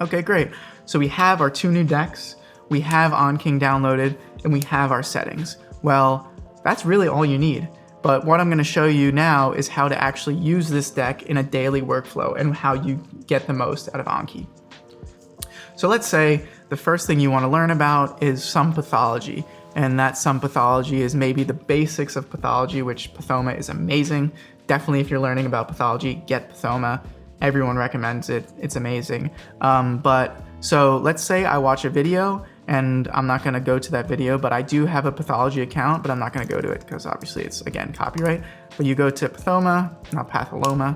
Okay, 0.00 0.22
great. 0.22 0.48
So 0.86 0.98
we 0.98 1.08
have 1.08 1.42
our 1.42 1.50
two 1.50 1.70
new 1.70 1.84
decks, 1.84 2.36
we 2.70 2.80
have 2.80 3.12
AnKing 3.12 3.60
downloaded, 3.60 4.16
and 4.42 4.50
we 4.50 4.60
have 4.60 4.92
our 4.92 5.02
settings. 5.02 5.58
Well, 5.82 6.32
that's 6.64 6.86
really 6.86 7.06
all 7.06 7.26
you 7.26 7.36
need. 7.36 7.68
But 8.02 8.24
what 8.24 8.40
I'm 8.40 8.48
going 8.48 8.56
to 8.56 8.64
show 8.64 8.86
you 8.86 9.12
now 9.12 9.52
is 9.52 9.68
how 9.68 9.88
to 9.88 10.02
actually 10.02 10.36
use 10.36 10.70
this 10.70 10.90
deck 10.90 11.24
in 11.24 11.36
a 11.36 11.42
daily 11.42 11.82
workflow 11.82 12.34
and 12.40 12.56
how 12.56 12.72
you 12.72 12.94
get 13.26 13.46
the 13.46 13.52
most 13.52 13.90
out 13.94 14.00
of 14.00 14.06
Anki. 14.06 14.46
So 15.80 15.88
let's 15.88 16.06
say 16.06 16.42
the 16.68 16.76
first 16.76 17.06
thing 17.06 17.20
you 17.20 17.30
want 17.30 17.44
to 17.44 17.48
learn 17.48 17.70
about 17.70 18.22
is 18.22 18.44
some 18.44 18.74
pathology, 18.74 19.46
and 19.74 19.98
that 19.98 20.18
some 20.18 20.38
pathology 20.38 21.00
is 21.00 21.14
maybe 21.14 21.42
the 21.42 21.54
basics 21.54 22.16
of 22.16 22.28
pathology, 22.28 22.82
which 22.82 23.14
Pathoma 23.14 23.58
is 23.58 23.70
amazing. 23.70 24.30
Definitely, 24.66 25.00
if 25.00 25.08
you're 25.08 25.20
learning 25.20 25.46
about 25.46 25.68
pathology, 25.68 26.16
get 26.26 26.50
Pathoma. 26.50 27.02
Everyone 27.40 27.78
recommends 27.78 28.28
it, 28.28 28.44
it's 28.58 28.76
amazing. 28.76 29.30
Um, 29.62 29.96
but 29.96 30.44
so 30.60 30.98
let's 30.98 31.22
say 31.22 31.46
I 31.46 31.56
watch 31.56 31.86
a 31.86 31.90
video 31.90 32.44
and 32.66 33.08
I'm 33.14 33.26
not 33.26 33.42
going 33.42 33.54
to 33.54 33.60
go 33.60 33.78
to 33.78 33.90
that 33.92 34.06
video, 34.06 34.36
but 34.36 34.52
I 34.52 34.60
do 34.60 34.84
have 34.84 35.06
a 35.06 35.12
pathology 35.12 35.62
account, 35.62 36.02
but 36.02 36.10
I'm 36.10 36.18
not 36.18 36.34
going 36.34 36.46
to 36.46 36.52
go 36.52 36.60
to 36.60 36.70
it 36.70 36.80
because 36.80 37.06
obviously 37.06 37.42
it's, 37.44 37.62
again, 37.62 37.94
copyright. 37.94 38.44
But 38.76 38.84
you 38.84 38.94
go 38.94 39.08
to 39.08 39.30
Pathoma, 39.30 39.96
not 40.12 40.28
Patholoma, 40.28 40.94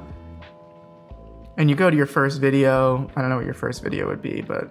and 1.56 1.70
you 1.70 1.76
go 1.76 1.90
to 1.90 1.96
your 1.96 2.06
first 2.06 2.40
video. 2.40 3.10
I 3.16 3.20
don't 3.20 3.30
know 3.30 3.36
what 3.36 3.44
your 3.44 3.54
first 3.54 3.82
video 3.82 4.06
would 4.06 4.22
be, 4.22 4.40
but 4.40 4.70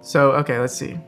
so, 0.00 0.32
okay, 0.32 0.58
let's 0.58 0.74
see. 0.74 0.98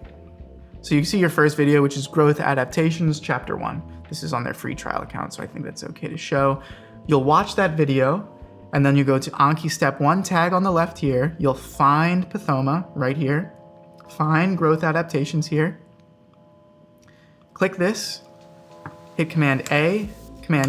So 0.82 0.94
you 0.94 1.04
see 1.04 1.18
your 1.18 1.28
first 1.28 1.56
video, 1.56 1.82
which 1.82 1.96
is 1.96 2.06
Growth 2.06 2.40
Adaptations, 2.40 3.20
Chapter 3.20 3.56
1. 3.56 4.04
This 4.08 4.22
is 4.22 4.32
on 4.32 4.44
their 4.44 4.54
free 4.54 4.74
trial 4.74 5.02
account, 5.02 5.34
so 5.34 5.42
I 5.42 5.46
think 5.46 5.64
that's 5.64 5.84
okay 5.84 6.08
to 6.08 6.16
show. 6.16 6.62
You'll 7.06 7.24
watch 7.24 7.54
that 7.56 7.76
video, 7.76 8.28
and 8.72 8.84
then 8.84 8.96
you 8.96 9.04
go 9.04 9.18
to 9.18 9.30
Anki 9.32 9.70
Step 9.70 10.00
1 10.00 10.22
tag 10.22 10.52
on 10.52 10.62
the 10.62 10.70
left 10.70 10.98
here. 10.98 11.36
You'll 11.38 11.54
find 11.54 12.28
Pathoma 12.28 12.86
right 12.94 13.16
here 13.16 13.52
find 14.10 14.58
growth 14.58 14.84
adaptations 14.84 15.46
here. 15.46 15.80
Click 17.54 17.76
this, 17.76 18.22
hit 19.16 19.30
Command 19.30 19.62
A, 19.70 20.08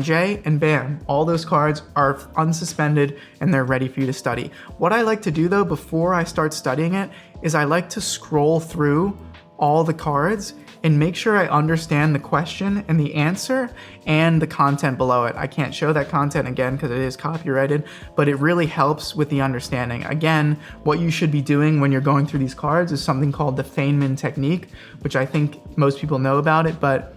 J, 0.02 0.42
and 0.46 0.60
bam, 0.60 1.00
all 1.08 1.26
those 1.26 1.44
cards 1.44 1.82
are 1.96 2.16
unsuspended 2.38 3.18
and 3.40 3.54
they're 3.54 3.66
ready 3.66 3.88
for 3.88 4.00
you 4.00 4.06
to 4.06 4.14
study. 4.14 4.52
What 4.78 4.94
I 4.94 5.02
like 5.02 5.22
to 5.24 5.32
do 5.32 5.48
though 5.48 5.66
before 5.66 6.14
I 6.14 6.24
start 6.24 6.54
studying 6.54 6.94
it 6.94 7.10
is 7.42 7.56
I 7.56 7.64
like 7.64 7.90
to 7.92 8.02
scroll 8.02 8.60
through 8.60 9.18
all 9.58 9.84
the 9.84 9.94
cards 9.94 10.54
and 10.84 10.98
make 10.98 11.16
sure 11.16 11.38
I 11.38 11.48
understand 11.48 12.16
the 12.16 12.20
question 12.20 12.84
and 12.88 13.00
the 13.00 13.14
answer 13.14 13.70
and 14.08 14.42
the 14.42 14.48
content 14.48 14.98
below 14.98 15.26
it. 15.26 15.36
I 15.36 15.46
can't 15.46 15.74
show 15.74 15.94
that 15.94 16.10
content 16.10 16.48
again 16.48 16.76
because 16.76 16.92
it 16.92 16.98
is 16.98 17.16
copyrighted, 17.16 17.84
but 18.16 18.28
it 18.28 18.36
really 18.36 18.66
helps 18.66 19.16
with 19.16 19.30
the 19.30 19.42
understanding. 19.42 20.04
Again, 20.06 20.60
what 20.84 21.00
you 21.00 21.12
should 21.12 21.32
be 21.32 21.42
doing 21.42 21.80
when 21.80 21.92
you're 21.92 22.02
going 22.02 22.26
through 22.26 22.40
these 22.40 22.56
cards 22.56 22.92
is 22.92 23.04
something 23.04 23.32
called 23.32 23.58
the 23.58 23.64
Feynman 23.64 24.18
technique, 24.18 24.70
which 25.02 25.16
I 25.16 25.26
think 25.26 25.78
most 25.78 26.00
people 26.00 26.18
know 26.18 26.38
about 26.38 26.66
it, 26.66 26.80
but 26.80 27.16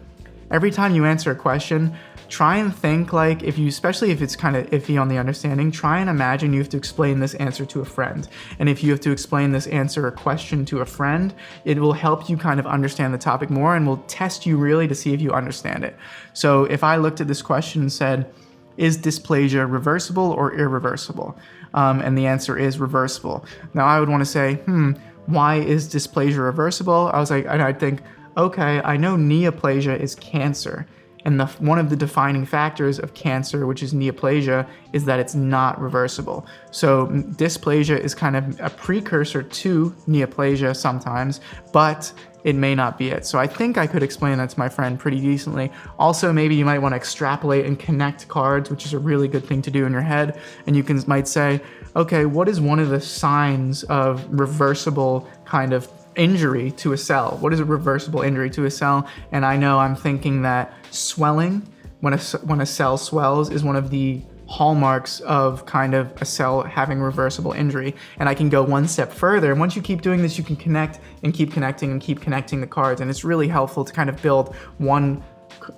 every 0.51 0.71
time 0.71 0.95
you 0.95 1.05
answer 1.05 1.31
a 1.31 1.37
question, 1.37 1.97
try 2.29 2.57
and 2.57 2.75
think 2.75 3.13
like 3.13 3.43
if 3.43 3.59
you 3.59 3.69
especially 3.69 4.11
if 4.11 4.23
it's 4.23 4.35
kind 4.35 4.57
of 4.57 4.67
iffy 4.71 5.01
on 5.01 5.09
the 5.09 5.19
understanding 5.19 5.71
try 5.71 5.99
and 6.01 6.09
imagine 6.09 6.53
you 6.53 6.59
have 6.59 6.69
to 6.69 6.77
explain 6.77 7.21
this 7.21 7.35
answer 7.35 7.65
to 7.67 7.81
a 7.81 7.85
friend. 7.85 8.29
And 8.59 8.69
if 8.69 8.83
you 8.83 8.91
have 8.91 9.01
to 9.01 9.11
explain 9.11 9.53
this 9.53 9.67
answer 9.67 10.07
or 10.07 10.11
question 10.11 10.65
to 10.67 10.81
a 10.81 10.87
friend 10.87 11.35
it 11.65 11.79
will 11.79 11.93
help 11.93 12.29
you 12.29 12.37
kind 12.37 12.59
of 12.59 12.67
understand 12.67 13.13
the 13.13 13.19
topic 13.19 13.51
more 13.51 13.77
and 13.77 13.87
will 13.87 13.99
test 14.09 14.47
you 14.47 14.57
really 14.57 14.89
to 14.89 14.95
see 14.95 15.13
if 15.13 15.21
you 15.21 15.33
understand 15.33 15.85
it. 15.85 15.97
So 16.33 16.65
if 16.65 16.83
i 16.83 16.97
looked 16.97 17.21
at 17.21 17.29
this 17.29 17.43
question 17.43 17.83
and 17.83 17.93
said 17.93 18.33
is 18.77 18.99
dysplasia 18.99 19.71
reversible 19.71 20.33
or 20.33 20.53
irreversible? 20.55 21.39
Um, 21.75 22.01
and 22.01 22.19
the 22.19 22.27
answer 22.27 22.59
is 22.59 22.79
reversible. 22.79 23.45
Now 23.75 23.87
i 23.87 24.01
would 24.01 24.09
want 24.09 24.23
to 24.23 24.27
say 24.27 24.55
hmm 24.55 24.93
why 25.27 25.57
is 25.57 25.89
dysplasia 25.89 26.45
reversible? 26.45 27.11
I 27.13 27.19
was 27.19 27.31
like 27.31 27.47
and 27.49 27.63
i'd 27.63 27.81
think 27.81 28.03
okay 28.37 28.81
i 28.85 28.97
know 28.97 29.17
neoplasia 29.17 29.99
is 29.99 30.15
cancer 30.17 30.87
and 31.25 31.41
the, 31.41 31.47
one 31.59 31.79
of 31.79 31.89
the 31.91 31.97
defining 31.97 32.45
factors 32.45 32.99
of 32.99 33.15
cancer, 33.15 33.67
which 33.67 33.83
is 33.83 33.95
neoplasia, 33.95 34.69
is 34.93 35.05
that 35.07 35.19
it's 35.19 35.35
not 35.35 35.81
reversible. 35.81 36.47
So 36.71 37.07
dysplasia 37.07 37.99
is 37.99 38.15
kind 38.15 38.37
of 38.37 38.61
a 38.61 38.71
precursor 38.71 39.43
to 39.43 39.91
neoplasia 40.07 40.77
sometimes, 40.77 41.41
but 41.73 42.13
it 42.45 42.55
may 42.55 42.75
not 42.75 42.99
be 42.99 43.09
it. 43.09 43.25
So 43.25 43.39
I 43.39 43.47
think 43.47 43.79
I 43.79 43.87
could 43.87 44.03
explain 44.03 44.37
that 44.37 44.51
to 44.51 44.59
my 44.59 44.69
friend 44.69 44.99
pretty 44.99 45.19
decently. 45.19 45.73
Also, 45.99 46.31
maybe 46.31 46.55
you 46.55 46.67
might 46.67 46.79
want 46.79 46.93
to 46.93 46.97
extrapolate 46.97 47.65
and 47.65 47.79
connect 47.79 48.29
cards, 48.29 48.69
which 48.69 48.85
is 48.85 48.93
a 48.93 48.99
really 48.99 49.29
good 49.29 49.47
thing 49.47 49.63
to 49.63 49.71
do 49.71 49.87
in 49.87 49.93
your 49.93 50.03
head. 50.03 50.39
And 50.67 50.77
you 50.77 50.83
can 50.83 51.03
might 51.07 51.27
say, 51.27 51.63
okay, 51.97 52.27
what 52.27 52.49
is 52.49 52.61
one 52.61 52.79
of 52.81 52.91
the 52.91 53.01
signs 53.01 53.83
of 53.85 54.27
reversible 54.31 55.27
kind 55.47 55.73
of 55.73 55.89
injury 56.17 56.71
to 56.73 56.93
a 56.93 56.97
cell? 56.97 57.37
What 57.41 57.53
is 57.53 57.61
a 57.61 57.65
reversible 57.65 58.23
injury 58.23 58.51
to 58.51 58.65
a 58.65 58.71
cell? 58.71 59.09
And 59.33 59.45
I 59.45 59.57
know 59.57 59.79
I'm 59.79 59.97
thinking 59.97 60.43
that 60.43 60.73
swelling, 60.91 61.67
when 62.01 62.15
a, 62.15 62.19
when 62.45 62.61
a 62.61 62.67
cell 62.67 62.99
swells, 62.99 63.51
is 63.51 63.65
one 63.65 63.77
of 63.77 63.91
the 63.91 64.23
hallmarks 64.47 65.21
of 65.21 65.65
kind 65.65 65.95
of 65.95 66.13
a 66.21 66.25
cell 66.25 66.63
having 66.63 67.01
reversible 67.01 67.53
injury. 67.53 67.95
And 68.19 68.29
I 68.29 68.35
can 68.35 68.49
go 68.49 68.63
one 68.63 68.87
step 68.87 69.13
further. 69.13 69.51
And 69.51 69.59
once 69.59 69.75
you 69.75 69.83
keep 69.83 70.03
doing 70.03 70.23
this, 70.23 70.37
you 70.37 70.45
can 70.45 70.57
connect 70.57 71.01
and 71.23 71.33
keep 71.33 71.53
connecting 71.53 71.91
and 71.91 72.01
keep 72.01 72.21
connecting 72.21 72.61
the 72.61 72.67
cards. 72.67 73.01
And 73.01 73.11
it's 73.11 73.25
really 73.25 73.49
helpful 73.49 73.85
to 73.85 73.93
kind 73.93 74.09
of 74.11 74.21
build 74.21 74.55
one 74.79 75.23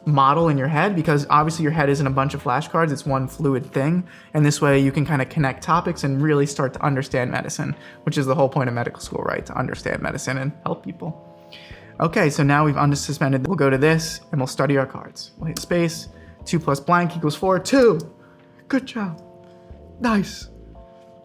model 0.05 0.49
in 0.49 0.59
your 0.59 0.69
head 0.69 0.95
because 0.95 1.27
obviously 1.31 1.63
your 1.63 1.73
head 1.73 1.89
isn't 1.89 2.07
a 2.07 2.11
bunch 2.11 2.35
of 2.35 2.43
flashcards, 2.43 2.93
it's 2.93 3.07
one 3.07 3.29
fluid 3.29 3.73
thing. 3.73 4.07
And 4.35 4.45
this 4.45 4.61
way 4.61 4.79
you 4.79 4.93
can 4.93 5.05
kind 5.05 5.23
of 5.23 5.29
connect 5.29 5.63
topics 5.63 6.05
and 6.05 6.21
really 6.23 6.47
start 6.47 6.73
to 6.75 6.83
understand 6.83 7.31
medicine, 7.31 7.75
which 8.05 8.19
is 8.19 8.27
the 8.27 8.35
whole 8.35 8.49
point 8.49 8.69
of 8.69 8.75
medical 8.75 9.01
school, 9.01 9.23
right? 9.23 9.45
To 9.47 9.57
understand 9.57 10.03
medicine 10.03 10.39
and 10.39 10.53
help 10.65 10.85
people. 10.85 11.23
Okay, 12.01 12.29
so 12.29 12.43
now 12.43 12.65
we've 12.65 12.75
unsuspended. 12.75 13.47
We'll 13.47 13.57
go 13.57 13.71
to 13.71 13.79
this 13.79 14.21
and 14.31 14.41
we'll 14.41 14.47
study 14.47 14.77
our 14.77 14.87
cards. 14.87 15.31
We'll 15.39 15.49
hit 15.49 15.59
space. 15.59 16.09
Two 16.45 16.61
plus 16.61 16.79
blank 16.79 17.17
equals 17.17 17.35
four. 17.35 17.59
Two. 17.59 17.99
Good 18.69 18.87
job. 18.87 19.23
Nice. 20.01 20.49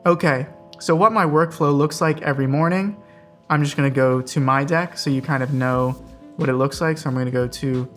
Okay, 0.06 0.48
So 0.80 0.96
what 0.96 1.12
my 1.12 1.26
workflow 1.26 1.72
looks 1.76 2.02
like 2.02 2.24
every 2.24 2.48
morning, 2.48 2.98
I'm 3.52 3.64
just 3.64 3.78
gonna 3.78 3.92
go 3.92 4.20
to 4.20 4.40
my 4.40 4.64
deck 4.64 4.98
so 4.98 5.12
you 5.12 5.22
kind 5.22 5.44
of 5.44 5.54
know 5.54 5.92
what 6.38 6.50
it 6.50 6.54
looks 6.54 6.82
like. 6.82 6.98
So 6.98 7.08
I'm 7.08 7.16
gonna 7.16 7.30
go 7.30 7.48
to 7.48 7.88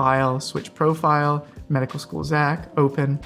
File, 0.00 0.40
Switch 0.40 0.72
Profile, 0.72 1.46
Medical 1.68 2.00
School 2.00 2.24
Zach, 2.24 2.70
Open. 2.78 3.20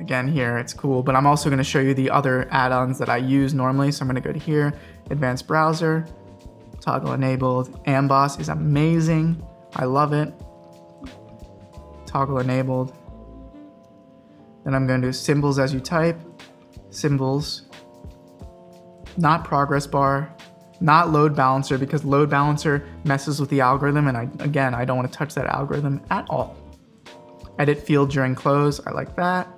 again 0.00 0.26
here, 0.26 0.58
it's 0.58 0.72
cool, 0.72 1.04
but 1.04 1.14
I'm 1.14 1.24
also 1.24 1.48
gonna 1.48 1.62
show 1.62 1.78
you 1.78 1.94
the 1.94 2.10
other 2.10 2.48
add-ons 2.50 2.98
that 2.98 3.08
I 3.08 3.18
use 3.18 3.54
normally. 3.54 3.92
So 3.92 4.02
I'm 4.02 4.08
gonna 4.08 4.20
go 4.20 4.32
to 4.32 4.38
here, 4.40 4.74
Advanced 5.08 5.46
Browser, 5.46 6.04
toggle 6.80 7.12
enabled. 7.12 7.84
Amboss 7.84 8.40
is 8.40 8.48
amazing. 8.48 9.40
I 9.76 9.84
love 9.84 10.12
it. 10.12 10.34
Toggle 12.06 12.40
enabled. 12.40 12.92
Then 14.64 14.74
I'm 14.74 14.88
going 14.88 15.00
to 15.00 15.08
do 15.08 15.12
symbols 15.12 15.60
as 15.60 15.72
you 15.72 15.78
type, 15.78 16.18
symbols, 16.90 17.68
not 19.16 19.44
progress 19.44 19.86
bar, 19.86 20.34
not 20.80 21.10
load 21.10 21.36
balancer 21.36 21.78
because 21.78 22.04
load 22.04 22.30
balancer 22.30 22.86
messes 23.04 23.40
with 23.40 23.50
the 23.50 23.60
algorithm 23.60 24.08
and 24.08 24.16
I 24.16 24.28
again 24.38 24.74
I 24.74 24.84
don't 24.84 24.96
want 24.96 25.10
to 25.10 25.16
touch 25.16 25.34
that 25.34 25.46
algorithm 25.46 26.00
at 26.10 26.26
all. 26.30 26.56
Edit 27.58 27.82
field 27.82 28.10
during 28.10 28.34
close, 28.34 28.80
I 28.86 28.90
like 28.92 29.14
that. 29.16 29.48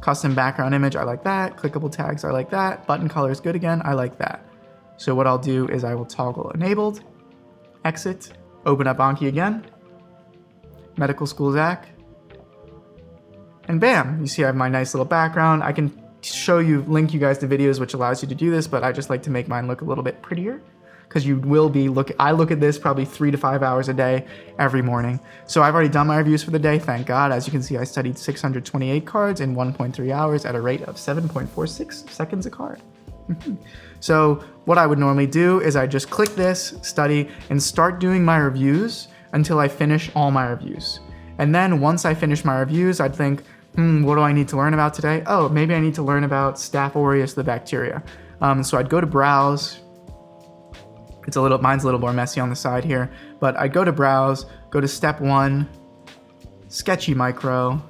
Custom 0.00 0.34
background 0.34 0.74
image, 0.74 0.96
I 0.96 1.02
like 1.04 1.24
that. 1.24 1.56
Clickable 1.56 1.90
tags, 1.90 2.24
I 2.24 2.30
like 2.30 2.50
that. 2.50 2.86
Button 2.86 3.08
color 3.08 3.30
is 3.30 3.40
good 3.40 3.56
again, 3.56 3.80
I 3.84 3.94
like 3.94 4.18
that. 4.18 4.46
So 4.98 5.14
what 5.14 5.26
I'll 5.26 5.38
do 5.38 5.66
is 5.68 5.82
I 5.82 5.94
will 5.94 6.04
toggle 6.04 6.50
enabled, 6.50 7.02
exit, 7.84 8.32
open 8.66 8.86
up 8.86 8.98
Anki 8.98 9.28
again, 9.28 9.64
medical 10.98 11.26
school 11.26 11.52
Zach, 11.52 11.88
and 13.66 13.80
bam, 13.80 14.20
you 14.20 14.26
see 14.26 14.44
I 14.44 14.48
have 14.48 14.56
my 14.56 14.68
nice 14.68 14.92
little 14.92 15.06
background. 15.06 15.62
I 15.62 15.72
can 15.72 16.03
show 16.24 16.58
you, 16.58 16.82
link 16.82 17.12
you 17.12 17.20
guys 17.20 17.38
to 17.38 17.48
videos 17.48 17.80
which 17.80 17.94
allows 17.94 18.22
you 18.22 18.28
to 18.28 18.34
do 18.34 18.50
this, 18.50 18.66
but 18.66 18.82
I 18.82 18.92
just 18.92 19.10
like 19.10 19.22
to 19.24 19.30
make 19.30 19.48
mine 19.48 19.66
look 19.66 19.80
a 19.80 19.84
little 19.84 20.04
bit 20.04 20.22
prettier 20.22 20.60
because 21.14 21.24
you 21.24 21.38
will 21.38 21.68
be 21.68 21.88
look 21.88 22.10
I 22.18 22.32
look 22.32 22.50
at 22.50 22.60
this 22.60 22.78
probably 22.78 23.04
three 23.04 23.30
to 23.30 23.38
five 23.38 23.62
hours 23.62 23.88
a 23.88 23.94
day 23.94 24.26
every 24.58 24.82
morning. 24.82 25.20
So 25.46 25.62
I've 25.62 25.74
already 25.74 25.88
done 25.88 26.08
my 26.08 26.16
reviews 26.16 26.42
for 26.42 26.50
the 26.50 26.58
day, 26.58 26.78
thank 26.78 27.06
God. 27.06 27.30
As 27.30 27.46
you 27.46 27.52
can 27.52 27.62
see, 27.62 27.76
I 27.76 27.84
studied 27.84 28.18
628 28.18 29.06
cards 29.06 29.40
in 29.40 29.54
1.3 29.54 30.12
hours 30.12 30.44
at 30.44 30.54
a 30.54 30.60
rate 30.60 30.82
of 30.82 30.96
7.46 30.96 32.10
seconds 32.10 32.46
a 32.46 32.50
card. 32.50 32.80
Mm-hmm. 33.28 33.54
so 34.00 34.44
what 34.66 34.76
I 34.76 34.86
would 34.86 34.98
normally 34.98 35.26
do 35.26 35.60
is 35.62 35.76
I 35.76 35.86
just 35.86 36.10
click 36.10 36.28
this, 36.34 36.74
study, 36.82 37.30
and 37.48 37.62
start 37.62 37.98
doing 37.98 38.22
my 38.22 38.36
reviews 38.36 39.08
until 39.32 39.58
I 39.58 39.68
finish 39.68 40.10
all 40.14 40.30
my 40.30 40.46
reviews. 40.46 41.00
And 41.38 41.54
then 41.54 41.80
once 41.80 42.04
I 42.04 42.12
finish 42.12 42.44
my 42.44 42.58
reviews, 42.58 43.00
I'd 43.00 43.16
think, 43.16 43.42
hmm, 43.74 44.04
what 44.04 44.14
do 44.16 44.20
I 44.20 44.32
need 44.32 44.48
to 44.48 44.56
learn 44.56 44.74
about 44.74 44.94
today? 44.94 45.22
Oh, 45.26 45.48
maybe 45.48 45.74
I 45.74 45.80
need 45.80 45.94
to 45.94 46.02
learn 46.02 46.24
about 46.24 46.56
Staph 46.56 46.96
aureus, 46.96 47.34
the 47.34 47.44
bacteria. 47.44 48.02
Um, 48.40 48.62
so 48.62 48.78
I'd 48.78 48.88
go 48.88 49.00
to 49.00 49.06
browse. 49.06 49.80
It's 51.26 51.36
a 51.36 51.42
little, 51.42 51.58
mine's 51.58 51.84
a 51.84 51.86
little 51.86 52.00
more 52.00 52.12
messy 52.12 52.40
on 52.40 52.50
the 52.50 52.56
side 52.56 52.84
here, 52.84 53.10
but 53.40 53.56
I'd 53.58 53.72
go 53.72 53.84
to 53.84 53.92
browse, 53.92 54.46
go 54.70 54.80
to 54.80 54.88
step 54.88 55.20
one, 55.20 55.68
sketchy 56.68 57.14
micro, 57.14 57.82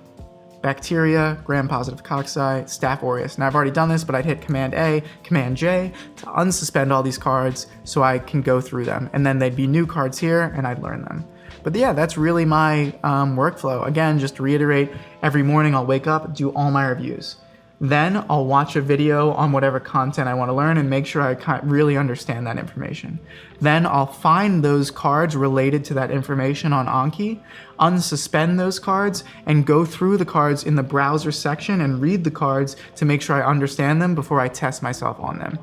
bacteria, 0.63 1.39
gram-positive 1.45 2.03
cocci, 2.03 2.63
Staph 2.65 3.03
aureus. 3.03 3.35
And 3.35 3.45
I've 3.45 3.55
already 3.55 3.71
done 3.71 3.91
this, 3.91 4.03
but 4.03 4.15
I'd 4.15 4.25
hit 4.25 4.41
Command 4.41 4.73
A, 4.75 5.03
Command 5.23 5.57
J 5.57 5.93
to 6.17 6.27
unsuspend 6.27 6.91
all 6.91 7.03
these 7.03 7.19
cards 7.19 7.67
so 7.85 8.03
I 8.03 8.19
can 8.19 8.41
go 8.41 8.63
through 8.63 8.87
them. 8.87 9.11
And 9.13 9.27
then 9.27 9.39
they'd 9.39 9.55
be 9.55 9.67
new 9.67 9.87
cards 9.87 10.19
here 10.19 10.55
and 10.57 10.67
I'd 10.67 10.83
learn 10.83 11.03
them. 11.03 11.27
But 11.65 11.75
yeah, 11.75 11.95
that's 11.95 12.17
really 12.17 12.45
my 12.45 12.95
um, 13.03 13.37
workflow. 13.37 13.87
Again, 13.87 14.19
just 14.19 14.37
to 14.37 14.43
reiterate, 14.43 14.93
every 15.23 15.43
morning 15.43 15.75
I'll 15.75 15.87
wake 15.87 16.07
up, 16.07 16.35
do 16.35 16.51
all 16.51 16.71
my 16.71 16.87
reviews. 16.87 17.37
Then 17.81 18.25
I'll 18.31 18.47
watch 18.47 18.77
a 18.77 18.81
video 18.81 19.33
on 19.33 19.51
whatever 19.51 19.81
content 19.81 20.29
I 20.29 20.35
want 20.35 20.49
to 20.49 20.53
learn 20.55 20.79
and 20.79 20.89
make 20.89 21.07
sure 21.07 21.23
I 21.23 21.61
really 21.65 21.97
understand 21.97 22.47
that 22.47 22.57
information. 22.57 23.19
Then 23.61 23.85
I'll 23.85 24.07
find 24.07 24.63
those 24.63 24.91
cards 24.91 25.35
related 25.35 25.85
to 25.87 25.95
that 25.95 26.11
information 26.11 26.73
on 26.73 26.87
Anki, 26.87 27.41
unsuspend 27.81 28.59
those 28.59 28.79
cards, 28.79 29.25
and 29.47 29.67
go 29.67 29.85
through 29.85 30.19
the 30.19 30.25
cards 30.25 30.65
in 30.65 30.77
the 30.77 30.83
browser 30.83 31.33
section 31.33 31.81
and 31.81 32.01
read 32.01 32.23
the 32.25 32.31
cards 32.31 32.77
to 32.97 33.05
make 33.05 33.21
sure 33.21 33.43
I 33.43 33.47
understand 33.47 34.01
them 34.01 34.15
before 34.15 34.41
I 34.41 34.49
test 34.49 34.83
myself 34.83 35.19
on 35.19 35.39
them. 35.39 35.59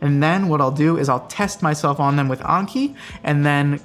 And 0.00 0.22
then 0.22 0.48
what 0.48 0.60
I'll 0.60 0.70
do 0.70 0.98
is 0.98 1.08
I'll 1.08 1.26
test 1.26 1.62
myself 1.62 1.98
on 1.98 2.16
them 2.16 2.28
with 2.28 2.40
Anki 2.40 2.94
and 3.24 3.44
then 3.44 3.80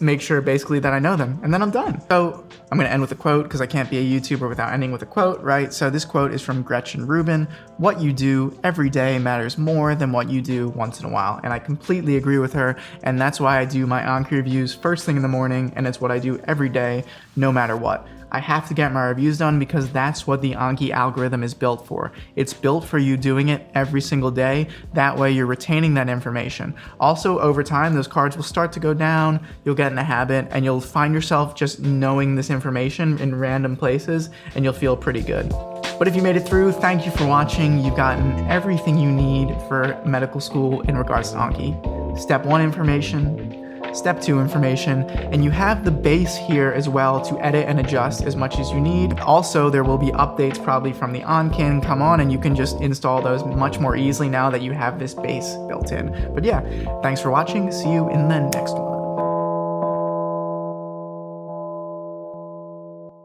make 0.00 0.20
sure 0.20 0.40
basically 0.40 0.78
that 0.80 0.92
I 0.92 0.98
know 0.98 1.16
them, 1.16 1.40
and 1.42 1.52
then 1.52 1.62
I'm 1.62 1.70
done. 1.70 2.00
So 2.08 2.44
I'm 2.70 2.78
gonna 2.78 2.90
end 2.90 3.02
with 3.02 3.12
a 3.12 3.16
quote 3.16 3.44
because 3.44 3.60
I 3.60 3.66
can't 3.66 3.90
be 3.90 3.98
a 3.98 4.20
YouTuber 4.20 4.48
without 4.48 4.72
ending 4.72 4.92
with 4.92 5.02
a 5.02 5.06
quote, 5.06 5.40
right? 5.40 5.72
So 5.72 5.90
this 5.90 6.04
quote 6.04 6.32
is 6.32 6.42
from 6.42 6.62
Gretchen 6.62 7.06
Rubin 7.06 7.48
What 7.78 8.00
you 8.00 8.12
do 8.12 8.58
every 8.62 8.90
day 8.90 9.18
matters 9.18 9.58
more 9.58 9.94
than 9.94 10.12
what 10.12 10.30
you 10.30 10.40
do 10.40 10.68
once 10.70 11.00
in 11.00 11.06
a 11.06 11.10
while. 11.10 11.40
And 11.42 11.52
I 11.52 11.58
completely 11.58 12.16
agree 12.16 12.38
with 12.38 12.52
her, 12.52 12.76
and 13.02 13.20
that's 13.20 13.40
why 13.40 13.58
I 13.58 13.64
do 13.64 13.86
my 13.86 14.02
Anki 14.02 14.32
reviews 14.32 14.74
first 14.74 15.04
thing 15.04 15.16
in 15.16 15.22
the 15.22 15.28
morning, 15.28 15.72
and 15.76 15.86
it's 15.86 16.00
what 16.00 16.10
I 16.10 16.18
do 16.18 16.38
every 16.46 16.68
day, 16.68 17.04
no 17.36 17.50
matter 17.52 17.76
what. 17.76 18.06
I 18.34 18.40
have 18.40 18.66
to 18.66 18.74
get 18.74 18.92
my 18.92 19.04
reviews 19.04 19.38
done 19.38 19.60
because 19.60 19.92
that's 19.92 20.26
what 20.26 20.42
the 20.42 20.54
Anki 20.54 20.90
algorithm 20.90 21.44
is 21.44 21.54
built 21.54 21.86
for. 21.86 22.10
It's 22.34 22.52
built 22.52 22.84
for 22.84 22.98
you 22.98 23.16
doing 23.16 23.48
it 23.48 23.70
every 23.76 24.00
single 24.00 24.32
day. 24.32 24.66
That 24.92 25.16
way 25.16 25.30
you're 25.30 25.46
retaining 25.46 25.94
that 25.94 26.08
information. 26.08 26.74
Also, 26.98 27.38
over 27.38 27.62
time, 27.62 27.94
those 27.94 28.08
cards 28.08 28.36
will 28.36 28.42
start 28.42 28.72
to 28.72 28.80
go 28.80 28.92
down. 28.92 29.46
You'll 29.64 29.76
get 29.76 29.92
in 29.92 29.98
a 29.98 30.02
habit 30.02 30.48
and 30.50 30.64
you'll 30.64 30.80
find 30.80 31.14
yourself 31.14 31.54
just 31.54 31.78
knowing 31.78 32.34
this 32.34 32.50
information 32.50 33.18
in 33.18 33.36
random 33.36 33.76
places 33.76 34.30
and 34.56 34.64
you'll 34.64 34.72
feel 34.72 34.96
pretty 34.96 35.22
good. 35.22 35.48
But 35.96 36.08
if 36.08 36.16
you 36.16 36.22
made 36.22 36.34
it 36.34 36.40
through, 36.40 36.72
thank 36.72 37.06
you 37.06 37.12
for 37.12 37.28
watching. 37.28 37.84
You've 37.84 37.94
gotten 37.94 38.50
everything 38.50 38.98
you 38.98 39.12
need 39.12 39.54
for 39.68 39.96
medical 40.04 40.40
school 40.40 40.80
in 40.80 40.98
regards 40.98 41.30
to 41.30 41.36
Anki. 41.36 42.18
Step 42.18 42.44
one 42.44 42.62
information, 42.62 43.63
step 43.94 44.20
two 44.20 44.40
information, 44.40 45.02
and 45.10 45.44
you 45.44 45.50
have 45.50 45.84
the 45.84 45.90
base 45.90 46.36
here 46.36 46.72
as 46.72 46.88
well 46.88 47.20
to 47.22 47.38
edit 47.40 47.66
and 47.68 47.80
adjust 47.80 48.22
as 48.24 48.36
much 48.36 48.58
as 48.58 48.70
you 48.70 48.80
need. 48.80 49.18
Also, 49.20 49.70
there 49.70 49.84
will 49.84 49.98
be 49.98 50.12
updates 50.12 50.62
probably 50.62 50.92
from 50.92 51.12
the 51.12 51.20
AnKing 51.20 51.82
come 51.82 52.02
on, 52.02 52.20
and 52.20 52.30
you 52.30 52.38
can 52.38 52.54
just 52.54 52.80
install 52.80 53.22
those 53.22 53.44
much 53.44 53.78
more 53.78 53.96
easily 53.96 54.28
now 54.28 54.50
that 54.50 54.62
you 54.62 54.72
have 54.72 54.98
this 54.98 55.14
base 55.14 55.54
built 55.68 55.92
in. 55.92 56.32
But 56.34 56.44
yeah, 56.44 56.60
thanks 57.02 57.20
for 57.20 57.30
watching. 57.30 57.70
See 57.70 57.92
you 57.92 58.08
in 58.10 58.28
the 58.28 58.40
next 58.40 58.72
one. 58.72 58.93